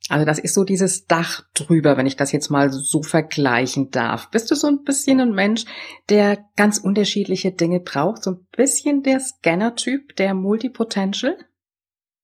[0.10, 4.30] Also das ist so dieses Dach drüber, wenn ich das jetzt mal so vergleichen darf.
[4.32, 5.65] Bist du so ein bisschen ein Mensch,
[6.10, 8.23] der ganz unterschiedliche Dinge braucht?
[8.23, 11.38] So ein bisschen der Scanner-Typ, der Multipotential?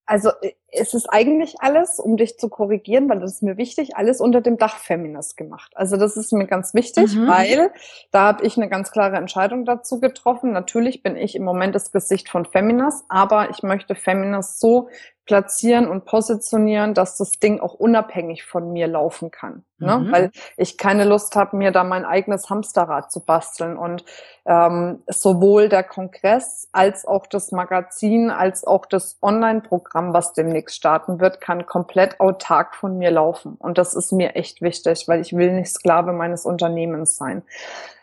[0.05, 3.95] Also äh, es ist eigentlich alles, um dich zu korrigieren, weil das ist mir wichtig,
[3.95, 5.71] alles unter dem Dach Feminist gemacht.
[5.75, 7.27] Also das ist mir ganz wichtig, mhm.
[7.27, 7.71] weil
[8.11, 10.51] da habe ich eine ganz klare Entscheidung dazu getroffen.
[10.51, 14.89] Natürlich bin ich im Moment das Gesicht von Feminist, aber ich möchte Feminist so
[15.25, 19.63] platzieren und positionieren, dass das Ding auch unabhängig von mir laufen kann.
[19.77, 19.97] Ne?
[19.97, 20.11] Mhm.
[20.11, 23.77] Weil ich keine Lust habe, mir da mein eigenes Hamsterrad zu basteln.
[23.77, 24.03] Und
[24.45, 31.19] ähm, sowohl der Kongress als auch das Magazin, als auch das Online-Programm, was demnächst starten
[31.19, 33.55] wird, kann komplett autark von mir laufen.
[33.59, 37.43] Und das ist mir echt wichtig, weil ich will nicht Sklave meines Unternehmens sein.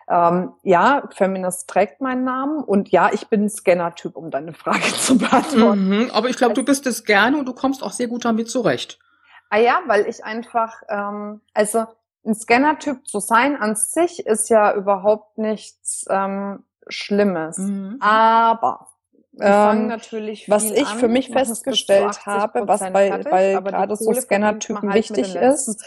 [0.09, 4.83] Ähm, ja, Feminist trägt meinen Namen und ja, ich bin ein Scanner-Typ, um deine Frage
[4.99, 5.89] zu beantworten.
[5.89, 8.51] Mhm, aber ich glaube, du bist es gerne und du kommst auch sehr gut damit
[8.51, 8.99] zurecht.
[9.51, 11.87] Ah ja, weil ich einfach, ähm, also
[12.27, 17.59] ein Scanner-Typ zu sein an sich ist ja überhaupt nichts ähm, Schlimmes.
[17.59, 17.99] Mhm.
[18.01, 18.89] Aber
[19.41, 24.91] ähm, natürlich was ich für mich festgestellt habe, was bei, fertig, bei gerade so Scanner-Typen
[24.91, 25.85] halt wichtig ist,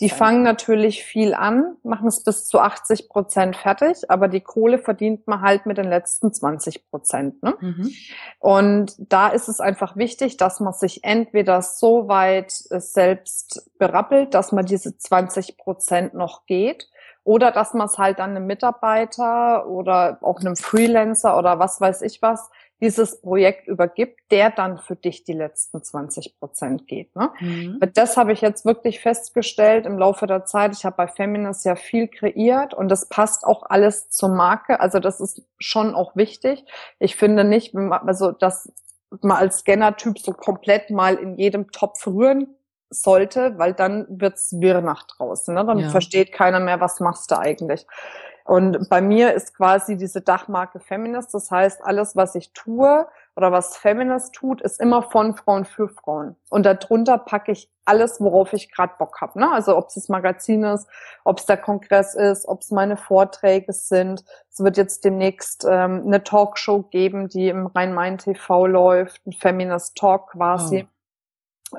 [0.00, 4.78] die fangen natürlich viel an, machen es bis zu 80 Prozent fertig, aber die Kohle
[4.78, 7.42] verdient man halt mit den letzten 20 Prozent.
[7.42, 7.54] Ne?
[7.60, 7.90] Mhm.
[8.38, 14.52] Und da ist es einfach wichtig, dass man sich entweder so weit selbst berappelt, dass
[14.52, 16.88] man diese 20 Prozent noch geht,
[17.24, 22.02] oder dass man es halt dann einem Mitarbeiter oder auch einem Freelancer oder was weiß
[22.02, 22.50] ich was
[22.84, 27.16] dieses Projekt übergibt, der dann für dich die letzten 20 Prozent geht.
[27.16, 27.30] Ne?
[27.40, 27.80] Mhm.
[27.94, 30.74] Das habe ich jetzt wirklich festgestellt im Laufe der Zeit.
[30.76, 34.80] Ich habe bei Feminist ja viel kreiert und das passt auch alles zur Marke.
[34.80, 36.66] Also das ist schon auch wichtig.
[36.98, 38.70] Ich finde nicht, also dass
[39.22, 42.54] man als Scanner-Typ so komplett mal in jedem Topf rühren
[42.90, 45.54] sollte, weil dann wird's wirr nach draußen.
[45.54, 45.64] Ne?
[45.64, 45.88] Dann ja.
[45.88, 47.86] versteht keiner mehr, was machst du eigentlich.
[48.44, 51.32] Und bei mir ist quasi diese Dachmarke Feminist.
[51.32, 55.88] Das heißt, alles, was ich tue oder was Feminist tut, ist immer von Frauen für
[55.88, 56.36] Frauen.
[56.50, 59.40] Und darunter packe ich alles, worauf ich gerade Bock habe.
[59.40, 59.50] Ne?
[59.50, 60.86] Also ob es das Magazin ist,
[61.24, 64.24] ob es der Kongress ist, ob es meine Vorträge sind.
[64.50, 70.32] Es wird jetzt demnächst ähm, eine Talkshow geben, die im Rhein-Main-TV läuft, ein Feminist Talk
[70.32, 70.86] quasi.
[70.86, 70.93] Oh.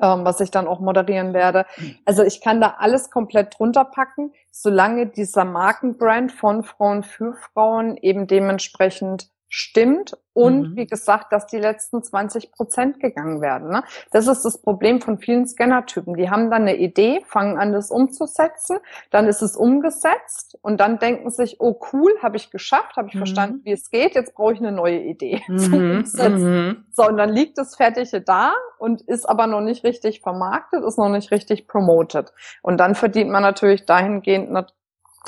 [0.02, 1.64] Ähm, was ich dann auch moderieren werde.
[2.04, 7.96] Also ich kann da alles komplett drunter packen, solange dieser Markenbrand von Frauen für Frauen
[7.96, 10.76] eben dementsprechend stimmt und mhm.
[10.76, 13.70] wie gesagt, dass die letzten 20 Prozent gegangen werden.
[13.70, 13.84] Ne?
[14.10, 16.14] Das ist das Problem von vielen Scannertypen.
[16.14, 18.76] Die haben dann eine Idee, fangen an, das umzusetzen,
[19.10, 23.14] dann ist es umgesetzt und dann denken sich, oh cool, habe ich geschafft, habe ich
[23.14, 23.20] mhm.
[23.20, 25.40] verstanden, wie es geht, jetzt brauche ich eine neue Idee.
[25.56, 26.04] Mhm.
[26.12, 26.84] mhm.
[26.92, 30.98] so, und dann liegt das Fertige da und ist aber noch nicht richtig vermarktet, ist
[30.98, 32.32] noch nicht richtig promoted.
[32.62, 34.50] Und dann verdient man natürlich dahingehend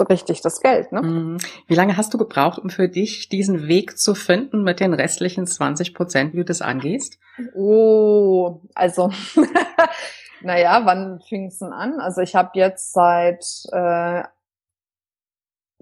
[0.04, 0.92] richtig das Geld.
[0.92, 1.02] Ne?
[1.02, 1.38] Mhm.
[1.66, 5.46] Wie lange hast du gebraucht, um für dich diesen Weg zu finden mit den restlichen
[5.46, 7.18] 20 Prozent, wie du das angehst?
[7.54, 9.10] Oh, also,
[10.40, 12.00] naja, wann fing es denn an?
[12.00, 14.22] Also ich habe jetzt seit äh,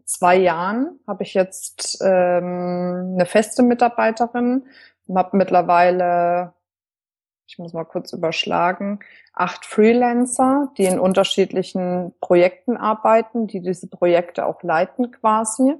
[0.04, 4.64] zwei Jahren, habe ich jetzt ähm, eine feste Mitarbeiterin,
[5.14, 6.55] habe mittlerweile
[7.46, 9.00] ich muss mal kurz überschlagen,
[9.32, 15.74] acht Freelancer, die in unterschiedlichen Projekten arbeiten, die diese Projekte auch leiten quasi.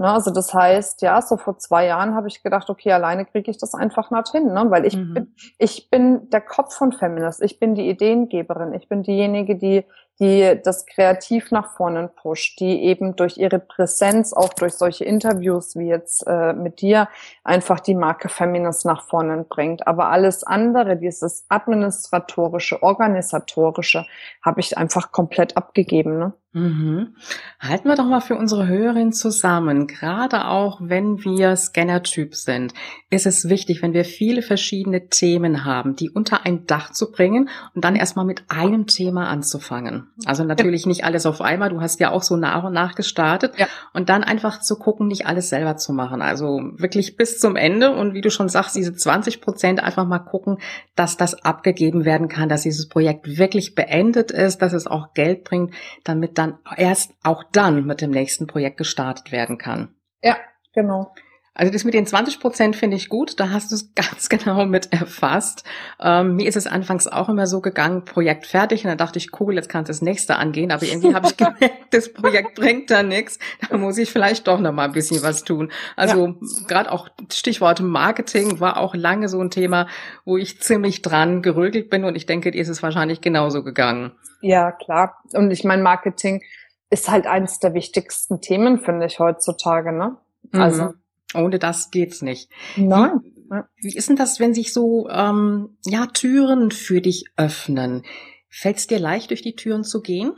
[0.00, 3.50] Ne, also das heißt, ja, so vor zwei Jahren habe ich gedacht, okay, alleine kriege
[3.50, 4.66] ich das einfach nicht hin, ne?
[4.68, 5.14] weil ich mhm.
[5.14, 9.84] bin, ich bin der Kopf von Feminist, ich bin die Ideengeberin, ich bin diejenige, die
[10.20, 15.76] die das kreativ nach vorne pusht, die eben durch ihre Präsenz, auch durch solche Interviews
[15.76, 17.08] wie jetzt äh, mit dir,
[17.44, 19.86] einfach die Marke Feminist nach vorne bringt.
[19.86, 24.06] Aber alles andere, dieses administratorische, organisatorische,
[24.42, 26.18] habe ich einfach komplett abgegeben.
[26.18, 26.32] Ne?
[26.52, 27.14] Mhm.
[27.60, 29.86] Halten wir doch mal für unsere Hörerin zusammen.
[29.86, 32.74] Gerade auch wenn wir Scannertyp sind,
[33.10, 37.48] ist es wichtig, wenn wir viele verschiedene Themen haben, die unter ein Dach zu bringen
[37.74, 40.07] und dann erstmal mit einem Thema anzufangen.
[40.24, 41.70] Also natürlich nicht alles auf einmal.
[41.70, 43.66] Du hast ja auch so nach und nach gestartet ja.
[43.92, 46.22] und dann einfach zu gucken, nicht alles selber zu machen.
[46.22, 50.18] Also wirklich bis zum Ende und wie du schon sagst, diese 20 Prozent einfach mal
[50.18, 50.58] gucken,
[50.94, 55.44] dass das abgegeben werden kann, dass dieses Projekt wirklich beendet ist, dass es auch Geld
[55.44, 59.94] bringt, damit dann erst auch dann mit dem nächsten Projekt gestartet werden kann.
[60.22, 60.36] Ja,
[60.72, 61.12] genau.
[61.58, 64.64] Also das mit den 20 Prozent finde ich gut, da hast du es ganz genau
[64.64, 65.64] mit erfasst.
[66.00, 69.38] Ähm, mir ist es anfangs auch immer so gegangen, Projekt fertig und dann dachte ich,
[69.40, 72.92] cool, jetzt kannst du das nächste angehen, aber irgendwie habe ich gemerkt, das Projekt bringt
[72.92, 75.72] da nichts, da muss ich vielleicht doch noch mal ein bisschen was tun.
[75.96, 76.34] Also ja.
[76.68, 79.88] gerade auch Stichwort Marketing war auch lange so ein Thema,
[80.24, 84.12] wo ich ziemlich dran gerögelt bin und ich denke, dir ist es wahrscheinlich genauso gegangen.
[84.40, 85.16] Ja, klar.
[85.32, 86.40] Und ich meine, Marketing
[86.88, 90.16] ist halt eines der wichtigsten Themen, finde ich, heutzutage, ne?
[90.52, 90.94] Also mhm.
[91.34, 92.50] Ohne das geht's nicht.
[92.76, 93.20] Nein.
[93.22, 98.04] Wie, wie ist denn das, wenn sich so ähm, ja Türen für dich öffnen?
[98.48, 100.32] Fällt es dir leicht, durch die Türen zu gehen?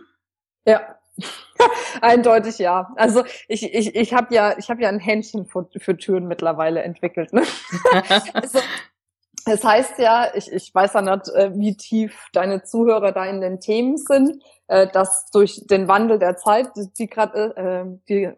[0.66, 1.00] Ja,
[2.00, 2.92] Eindeutig ja.
[2.96, 6.82] Also ich, ich, ich habe ja, ich habe ja ein Händchen für, für Türen mittlerweile
[6.82, 7.32] entwickelt.
[7.32, 7.42] Ne?
[8.34, 8.58] also,
[9.44, 13.40] das heißt ja, ich, ich weiß ja nicht, äh, wie tief deine Zuhörer da in
[13.40, 18.30] den Themen sind, äh, dass durch den Wandel der Zeit, die gerade, äh, die,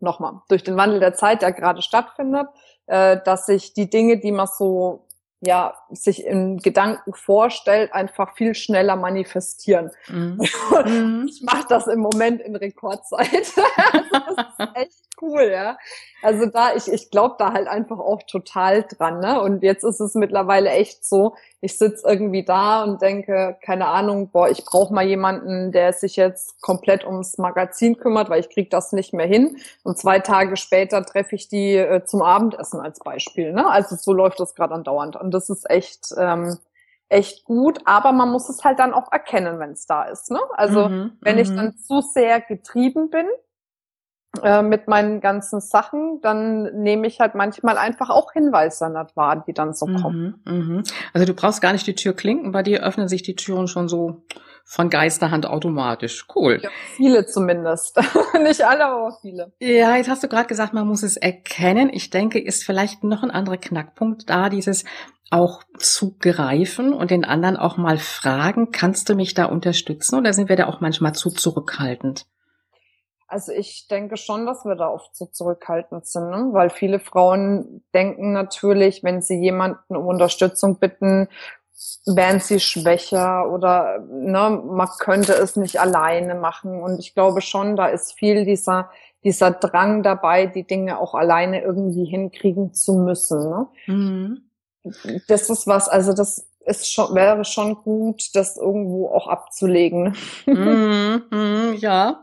[0.00, 2.48] nochmal, durch den Wandel der Zeit, der gerade stattfindet,
[2.86, 5.06] äh, dass sich die Dinge, die man so
[5.40, 9.90] ja sich in Gedanken vorstellt, einfach viel schneller manifestieren.
[10.08, 10.40] Mhm.
[10.84, 11.26] mhm.
[11.28, 13.30] Ich mache das im Moment in Rekordzeit.
[13.32, 15.78] das ist echt cool, ja.
[16.22, 19.40] Also da, ich, ich glaube da halt einfach auch total dran, ne?
[19.40, 24.30] Und jetzt ist es mittlerweile echt so, ich sitz irgendwie da und denke, keine Ahnung,
[24.30, 28.70] boah, ich brauche mal jemanden, der sich jetzt komplett ums Magazin kümmert, weil ich krieg
[28.70, 29.58] das nicht mehr hin.
[29.82, 33.68] Und zwei Tage später treffe ich die äh, zum Abendessen als Beispiel, ne?
[33.70, 35.16] Also so läuft das gerade andauernd.
[35.30, 36.12] Und das ist echt.
[36.18, 36.58] Ähm,
[37.08, 40.30] echt gut, aber man muss es halt dann auch erkennen, wenn es da ist.
[40.30, 40.38] Ne?
[40.54, 41.56] Also mhm, wenn ich mhm.
[41.56, 43.26] dann zu sehr getrieben bin,
[44.44, 49.42] äh, mit meinen ganzen Sachen, dann nehme ich halt manchmal einfach auch Hinweise nicht wahr,
[49.44, 50.40] die dann so kommen.
[50.46, 50.82] Mhm, mh.
[51.12, 53.88] Also du brauchst gar nicht die Tür klinken, bei dir öffnen sich die Türen schon
[53.88, 54.22] so
[54.70, 56.26] von Geisterhand automatisch.
[56.32, 56.60] Cool.
[56.62, 57.98] Ja, viele zumindest.
[58.44, 59.52] nicht alle, aber viele.
[59.58, 61.90] Ja, jetzt hast du gerade gesagt, man muss es erkennen.
[61.92, 64.84] Ich denke, ist vielleicht noch ein anderer Knackpunkt da, dieses
[65.28, 70.32] auch zu greifen und den anderen auch mal fragen, kannst du mich da unterstützen oder
[70.32, 72.26] sind wir da auch manchmal zu zurückhaltend?
[73.26, 76.48] Also ich denke schon, dass wir da oft so zurückhaltend sind, ne?
[76.52, 81.28] weil viele Frauen denken natürlich, wenn sie jemanden um Unterstützung bitten,
[82.06, 86.82] wären sie schwächer oder ne, man könnte es nicht alleine machen.
[86.82, 88.90] Und ich glaube schon, da ist viel dieser
[89.24, 93.50] dieser Drang dabei, die Dinge auch alleine irgendwie hinkriegen zu müssen.
[93.50, 93.66] Ne?
[93.86, 94.42] Mhm.
[95.28, 100.16] das ist was, also das ist schon, wäre schon gut, das irgendwo auch abzulegen.
[100.46, 102.20] mm, mm, ja.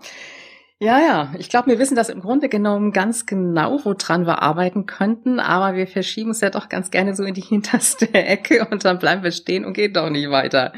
[0.80, 1.34] Ja, ja.
[1.40, 5.76] Ich glaube, wir wissen das im Grunde genommen ganz genau, woran wir arbeiten könnten, aber
[5.76, 9.24] wir verschieben es ja doch ganz gerne so in die hinterste Ecke und dann bleiben
[9.24, 10.74] wir stehen und gehen doch nicht weiter.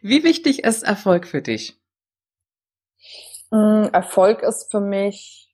[0.00, 1.78] Wie wichtig ist Erfolg für dich?
[3.50, 5.50] Mm, Erfolg ist für mich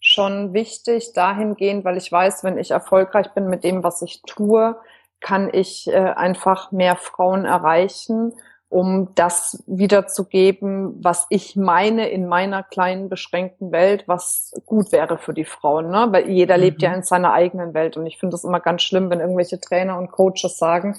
[0.00, 4.76] schon wichtig dahingehend, weil ich weiß, wenn ich erfolgreich bin mit dem, was ich tue,
[5.20, 8.32] kann ich äh, einfach mehr Frauen erreichen,
[8.68, 15.32] um das wiederzugeben, was ich meine in meiner kleinen beschränkten Welt, was gut wäre für
[15.32, 15.90] die Frauen.
[15.90, 16.08] Ne?
[16.10, 16.62] Weil jeder mhm.
[16.62, 19.60] lebt ja in seiner eigenen Welt und ich finde es immer ganz schlimm, wenn irgendwelche
[19.60, 20.98] Trainer und Coaches sagen,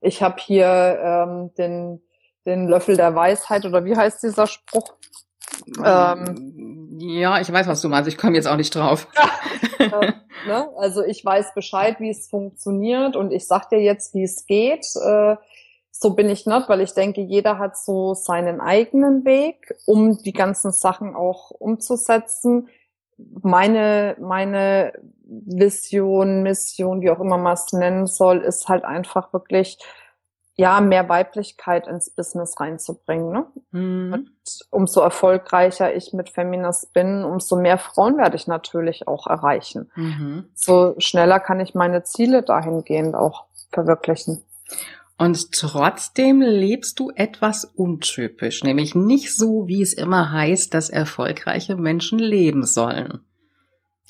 [0.00, 2.00] ich habe hier ähm, den
[2.48, 4.94] den Löffel der Weisheit oder wie heißt dieser Spruch?
[5.84, 8.08] Ähm, ja, ich weiß, was du meinst.
[8.08, 9.06] Ich komme jetzt auch nicht drauf.
[9.78, 10.12] äh,
[10.46, 10.68] ne?
[10.76, 14.86] Also ich weiß Bescheid, wie es funktioniert und ich sag dir jetzt, wie es geht.
[14.96, 15.36] Äh,
[16.00, 20.32] so bin ich nicht, weil ich denke, jeder hat so seinen eigenen Weg, um die
[20.32, 22.68] ganzen Sachen auch umzusetzen.
[23.16, 24.92] Meine, meine
[25.24, 29.78] Vision, Mission, wie auch immer man es nennen soll, ist halt einfach wirklich
[30.54, 33.32] ja, mehr Weiblichkeit ins Business reinzubringen.
[33.32, 33.46] Ne?
[33.72, 34.12] Mhm.
[34.12, 34.30] Und
[34.70, 39.90] umso erfolgreicher ich mit Feminist bin, umso mehr Frauen werde ich natürlich auch erreichen.
[39.96, 40.48] Mhm.
[40.54, 44.44] So schneller kann ich meine Ziele dahingehend auch verwirklichen.
[45.18, 51.74] Und trotzdem lebst du etwas untypisch, nämlich nicht so, wie es immer heißt, dass erfolgreiche
[51.74, 53.20] Menschen leben sollen.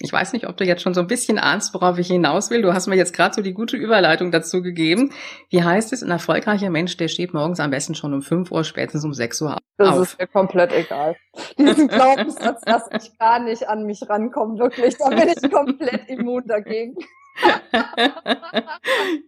[0.00, 2.62] Ich weiß nicht, ob du jetzt schon so ein bisschen ahnst, worauf ich hinaus will.
[2.62, 5.12] Du hast mir jetzt gerade so die gute Überleitung dazu gegeben.
[5.50, 8.62] Wie heißt es, ein erfolgreicher Mensch, der steht morgens am besten schon um 5 Uhr,
[8.62, 9.60] spätestens um 6 Uhr auf.
[9.76, 11.16] Das ist mir komplett egal.
[11.58, 14.96] Diesen Glaubenssatz lasse ich gar nicht an mich rankommen, wirklich.
[14.98, 16.94] Da bin ich komplett immun dagegen.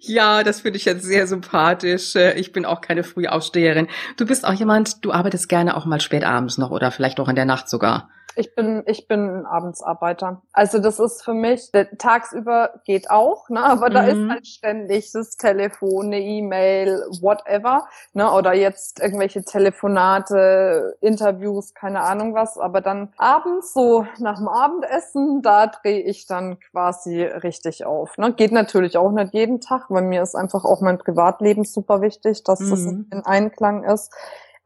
[0.00, 2.14] Ja, das finde ich jetzt sehr sympathisch.
[2.16, 3.88] Ich bin auch keine Frühaufsteherin.
[4.16, 7.28] Du bist auch jemand, du arbeitest gerne auch mal spät abends noch oder vielleicht auch
[7.28, 8.10] in der Nacht sogar.
[8.36, 10.42] Ich bin, ich bin ein Abendsarbeiter.
[10.52, 14.30] Also das ist für mich, tagsüber geht auch, ne, aber da ist mhm.
[14.30, 22.34] halt ständig das Telefon, eine E-Mail, whatever, ne, oder jetzt irgendwelche Telefonate, Interviews, keine Ahnung
[22.34, 28.16] was, aber dann abends so nach dem Abendessen, da drehe ich dann quasi richtig auf,
[28.16, 28.32] ne.
[28.32, 32.44] Geht natürlich auch nicht jeden Tag, weil mir ist einfach auch mein Privatleben super wichtig,
[32.44, 32.70] dass mhm.
[32.70, 34.12] das in Einklang ist.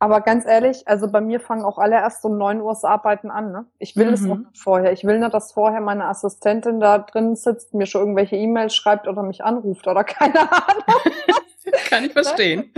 [0.05, 3.31] Aber ganz ehrlich, also bei mir fangen auch alle erst um neun Uhr das Arbeiten
[3.31, 3.53] an.
[3.53, 3.65] Ne?
[3.79, 4.29] Ich will es mhm.
[4.29, 4.93] nicht vorher.
[4.93, 9.09] Ich will nicht, dass vorher meine Assistentin da drin sitzt, mir schon irgendwelche E-Mails schreibt
[9.09, 10.85] oder mich anruft oder keine Ahnung.
[11.89, 12.71] Kann ich verstehen.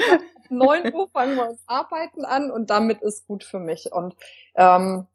[0.50, 3.90] Neun Uhr fangen wir das Arbeiten an und damit ist gut für mich.
[3.90, 4.14] Und
[4.54, 5.08] ähm,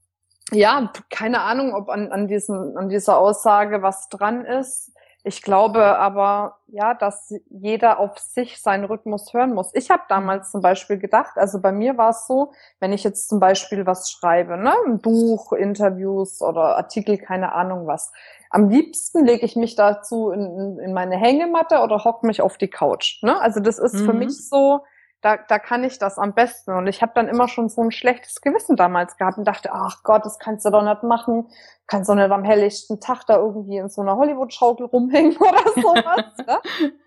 [0.51, 4.90] ja, keine Ahnung, ob an, an, diesen, an dieser Aussage was dran ist.
[5.23, 9.69] Ich glaube aber, ja, dass jeder auf sich seinen Rhythmus hören muss.
[9.75, 13.29] Ich habe damals zum Beispiel gedacht, also bei mir war es so, wenn ich jetzt
[13.29, 18.11] zum Beispiel was schreibe, ne, ein Buch, Interviews oder Artikel, keine Ahnung was.
[18.49, 22.69] Am liebsten lege ich mich dazu in, in meine Hängematte oder hock mich auf die
[22.69, 23.21] Couch.
[23.21, 23.39] Ne?
[23.39, 24.05] Also das ist mhm.
[24.05, 24.81] für mich so,
[25.21, 26.71] da, da kann ich das am besten.
[26.71, 30.01] Und ich habe dann immer schon so ein schlechtes Gewissen damals gehabt und dachte, ach
[30.03, 31.47] Gott, das kannst du doch nicht machen.
[31.85, 36.25] Kannst du nicht am helllichten Tag da irgendwie in so einer Hollywood-Schaukel rumhängen oder sowas.
[36.47, 36.59] ne?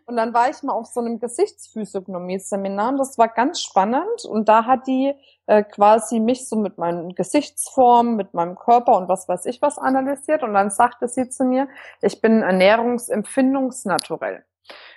[0.06, 4.24] Und dann war ich mal auf so einem Gesichtsphysiognomie-Seminar und das war ganz spannend.
[4.28, 5.12] Und da hat die
[5.46, 9.78] äh, quasi mich so mit meinen Gesichtsformen, mit meinem Körper und was weiß ich was
[9.78, 10.44] analysiert.
[10.44, 11.66] Und dann sagte sie zu mir,
[12.00, 14.44] ich bin ernährungsempfindungsnaturell.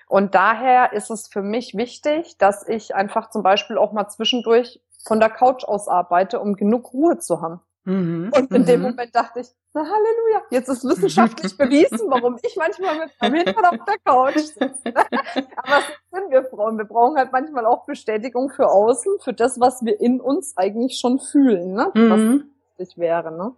[0.08, 4.80] Und daher ist es für mich wichtig, dass ich einfach zum Beispiel auch mal zwischendurch
[5.06, 7.60] von der Couch aus arbeite, um genug Ruhe zu haben.
[7.84, 8.32] Mhm.
[8.36, 8.65] Und in mhm.
[8.65, 13.36] dem Moment dachte ich, na Halleluja, jetzt ist wissenschaftlich bewiesen, warum ich manchmal mit meinem
[13.36, 14.84] Hintern auf der Couch sitze.
[15.56, 16.78] Aber so sind wir Frauen.
[16.78, 21.00] Wir brauchen halt manchmal auch Bestätigung für außen, für das, was wir in uns eigentlich
[21.00, 21.91] schon fühlen, ne?
[21.93, 22.10] Mhm.
[22.10, 23.56] Was wichtig wäre, ne?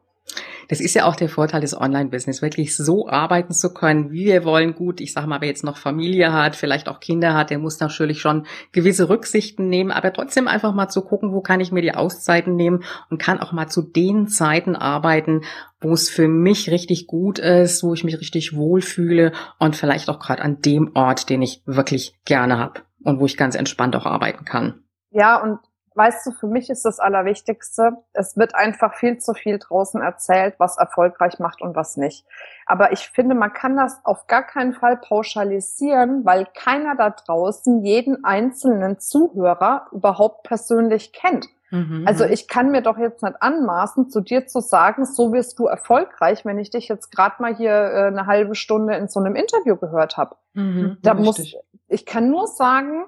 [0.69, 4.45] Das ist ja auch der Vorteil des Online-Business, wirklich so arbeiten zu können, wie wir
[4.45, 4.75] wollen.
[4.75, 7.79] Gut, ich sage mal, wer jetzt noch Familie hat, vielleicht auch Kinder hat, der muss
[7.79, 11.81] natürlich schon gewisse Rücksichten nehmen, aber trotzdem einfach mal zu gucken, wo kann ich mir
[11.81, 15.41] die Auszeiten nehmen und kann auch mal zu den Zeiten arbeiten,
[15.81, 20.19] wo es für mich richtig gut ist, wo ich mich richtig wohlfühle und vielleicht auch
[20.19, 24.05] gerade an dem Ort, den ich wirklich gerne habe und wo ich ganz entspannt auch
[24.05, 24.83] arbeiten kann.
[25.11, 25.59] Ja, und
[25.99, 30.55] weißt du, für mich ist das Allerwichtigste, es wird einfach viel zu viel draußen erzählt,
[30.57, 32.25] was erfolgreich macht und was nicht.
[32.65, 37.83] Aber ich finde, man kann das auf gar keinen Fall pauschalisieren, weil keiner da draußen
[37.83, 41.47] jeden einzelnen Zuhörer überhaupt persönlich kennt.
[41.71, 42.05] Mhm.
[42.07, 45.65] Also ich kann mir doch jetzt nicht anmaßen, zu dir zu sagen, so wirst du
[45.67, 49.35] erfolgreich, wenn ich dich jetzt gerade mal hier äh, eine halbe Stunde in so einem
[49.35, 50.37] Interview gehört habe.
[50.53, 51.55] Mhm, da muss
[51.89, 53.05] ich kann nur sagen,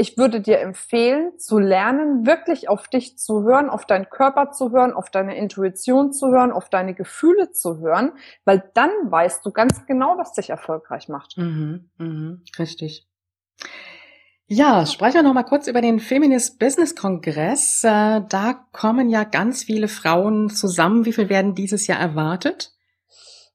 [0.00, 4.72] ich würde dir empfehlen, zu lernen, wirklich auf dich zu hören, auf deinen Körper zu
[4.72, 8.12] hören, auf deine Intuition zu hören, auf deine Gefühle zu hören,
[8.46, 11.36] weil dann weißt du ganz genau, was dich erfolgreich macht.
[11.36, 13.06] Mhm, mhm, richtig.
[14.46, 17.84] Ja, sprechen wir noch mal kurz über den Feminist Business Kongress.
[17.84, 21.04] Äh, da kommen ja ganz viele Frauen zusammen.
[21.04, 22.72] Wie viel werden dieses Jahr erwartet?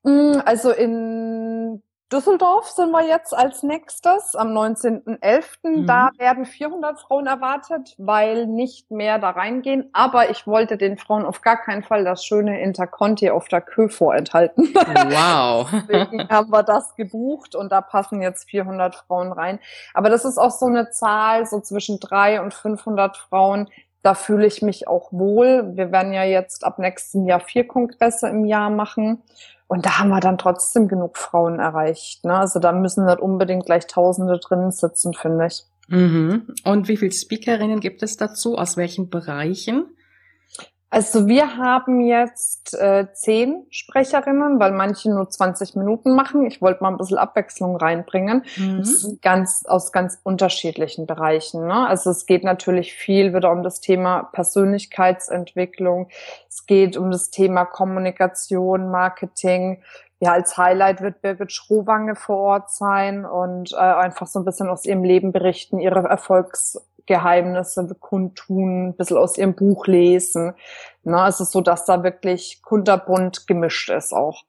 [0.03, 1.81] Mm, also in
[2.13, 5.43] Düsseldorf sind wir jetzt als nächstes am 19.11.
[5.63, 5.87] Mhm.
[5.87, 9.89] Da werden 400 Frauen erwartet, weil nicht mehr da reingehen.
[9.91, 13.89] Aber ich wollte den Frauen auf gar keinen Fall das schöne Interconti auf der Kö
[13.89, 14.73] vorenthalten.
[14.85, 15.69] Wow.
[15.89, 19.59] Deswegen haben wir das gebucht und da passen jetzt 400 Frauen rein.
[19.93, 23.69] Aber das ist auch so eine Zahl, so zwischen 300 und 500 Frauen.
[24.03, 25.75] Da fühle ich mich auch wohl.
[25.75, 29.23] Wir werden ja jetzt ab nächstem Jahr vier Kongresse im Jahr machen.
[29.67, 32.23] Und da haben wir dann trotzdem genug Frauen erreicht.
[32.23, 32.35] Ne?
[32.35, 35.63] Also da müssen nicht unbedingt gleich Tausende drinnen sitzen, finde ich.
[35.87, 36.47] Mhm.
[36.63, 38.57] Und wie viele Speakerinnen gibt es dazu?
[38.57, 39.85] Aus welchen Bereichen?
[40.91, 46.45] Also wir haben jetzt äh, zehn Sprecherinnen, weil manche nur 20 Minuten machen.
[46.45, 48.45] Ich wollte mal ein bisschen Abwechslung reinbringen.
[48.55, 49.19] Mhm.
[49.21, 51.67] ganz aus ganz unterschiedlichen Bereichen.
[51.67, 51.87] Ne?
[51.87, 56.09] Also es geht natürlich viel wieder um das Thema Persönlichkeitsentwicklung.
[56.47, 59.81] Es geht um das Thema Kommunikation, Marketing.
[60.19, 64.69] Ja, als Highlight wird Birgit Schrowange vor Ort sein und äh, einfach so ein bisschen
[64.69, 70.53] aus ihrem Leben berichten, ihre Erfolgs Geheimnisse kundtun, ein bisschen aus ihrem Buch lesen.
[71.03, 74.43] Na, es ist so, dass da wirklich kunterbunt gemischt ist auch.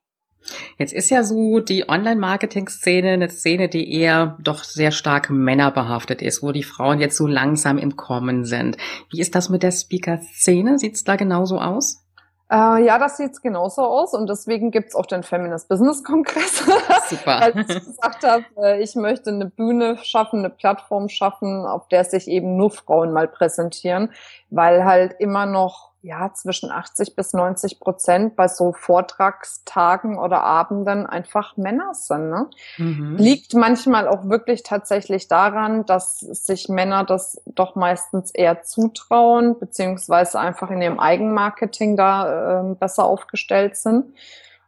[0.78, 6.42] Jetzt ist ja so die Online-Marketing-Szene eine Szene, die eher doch sehr stark männerbehaftet ist,
[6.42, 8.76] wo die Frauen jetzt so langsam im Kommen sind.
[9.10, 10.78] Wie ist das mit der Speaker-Szene?
[10.78, 12.05] Sieht es da genauso aus?
[12.50, 16.58] Äh, ja, das sieht genauso aus und deswegen gibt's auch den Feminist Business Kongress.
[17.08, 17.40] Super.
[17.40, 22.04] Weil ich gesagt habe, äh, ich möchte eine Bühne schaffen, eine Plattform schaffen, auf der
[22.04, 24.10] sich eben nur Frauen mal präsentieren,
[24.50, 31.04] weil halt immer noch ja, zwischen 80 bis 90 Prozent bei so Vortragstagen oder Abenden
[31.04, 32.30] einfach Männer sind.
[32.30, 32.46] Ne?
[32.78, 33.16] Mhm.
[33.16, 40.38] Liegt manchmal auch wirklich tatsächlich daran, dass sich Männer das doch meistens eher zutrauen, beziehungsweise
[40.38, 44.14] einfach in ihrem Eigenmarketing da äh, besser aufgestellt sind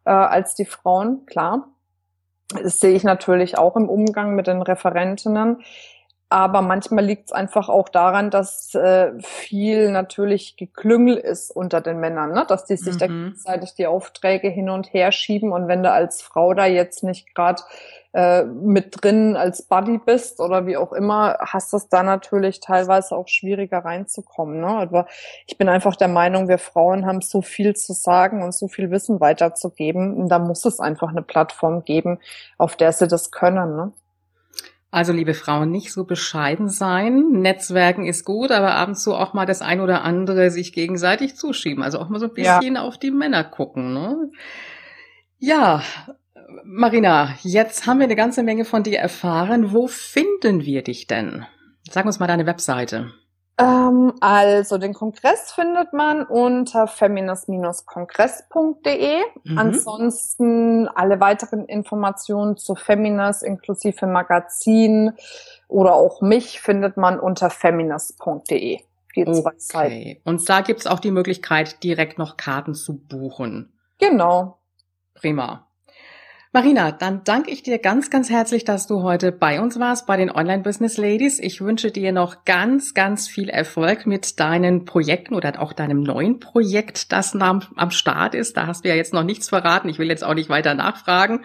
[0.05, 1.68] äh, als die Frauen, klar.
[2.51, 5.62] Das sehe ich natürlich auch im Umgang mit den Referentinnen.
[6.30, 12.00] Aber manchmal liegt es einfach auch daran, dass äh, viel natürlich Geklüngel ist unter den
[12.00, 12.44] Männern, ne?
[12.46, 12.98] dass die sich mhm.
[12.98, 15.52] da gegenseitig die Aufträge hin und her schieben.
[15.52, 17.62] Und wenn du als Frau da jetzt nicht gerade
[18.12, 23.16] äh, mit drin als Buddy bist oder wie auch immer, hast es da natürlich teilweise
[23.16, 24.60] auch schwieriger reinzukommen.
[24.60, 24.66] Ne?
[24.66, 25.06] Aber
[25.46, 28.90] ich bin einfach der Meinung, wir Frauen haben so viel zu sagen und so viel
[28.90, 30.14] Wissen weiterzugeben.
[30.14, 32.18] Und da muss es einfach eine Plattform geben,
[32.58, 33.76] auf der sie das können.
[33.76, 33.92] Ne?
[34.91, 37.30] Also, liebe Frauen, nicht so bescheiden sein.
[37.30, 41.36] Netzwerken ist gut, aber ab und zu auch mal das ein oder andere sich gegenseitig
[41.36, 41.82] zuschieben.
[41.82, 42.82] Also auch mal so ein bisschen ja.
[42.82, 43.93] auf die Männer gucken.
[43.93, 44.30] Ne?
[45.39, 45.82] Ja,
[46.64, 49.72] Marina, jetzt haben wir eine ganze Menge von dir erfahren.
[49.72, 51.45] Wo finden wir dich denn?
[51.91, 53.12] Sag uns mal deine Webseite.
[53.59, 59.22] Ähm, also den Kongress findet man unter feminist-kongress.de.
[59.42, 59.59] Mhm.
[59.59, 65.14] Ansonsten alle weiteren Informationen zu Feminist inklusive Magazin
[65.66, 68.78] oder auch mich findet man unter feminist.de.
[69.16, 70.20] Okay.
[70.24, 73.72] Und da gibt's auch die Möglichkeit, direkt noch Karten zu buchen.
[73.98, 74.59] Genau.
[75.14, 75.67] Prima.
[76.51, 80.16] Marina, dann danke ich dir ganz, ganz herzlich, dass du heute bei uns warst, bei
[80.16, 81.38] den Online Business Ladies.
[81.38, 86.40] Ich wünsche dir noch ganz, ganz viel Erfolg mit deinen Projekten oder auch deinem neuen
[86.40, 88.57] Projekt, das am, am Start ist.
[88.57, 89.90] Da hast du ja jetzt noch nichts verraten.
[89.90, 91.42] Ich will jetzt auch nicht weiter nachfragen.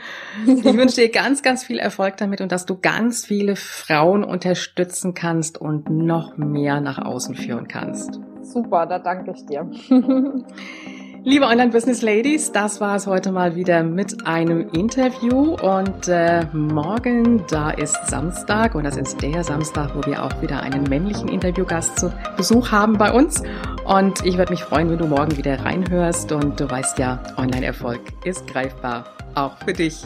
[0.47, 5.13] Ich wünsche dir ganz, ganz viel Erfolg damit und dass du ganz viele Frauen unterstützen
[5.13, 8.21] kannst und noch mehr nach außen führen kannst.
[8.41, 9.69] Super, da danke ich dir.
[11.25, 15.55] Liebe Online-Business-Ladies, das war es heute mal wieder mit einem Interview.
[15.55, 20.61] Und äh, morgen, da ist Samstag und das ist der Samstag, wo wir auch wieder
[20.61, 23.41] einen männlichen Interviewgast zu Besuch haben bei uns.
[23.85, 26.33] Und ich würde mich freuen, wenn du morgen wieder reinhörst.
[26.33, 30.05] Und du weißt ja, Online-Erfolg ist greifbar, auch für dich.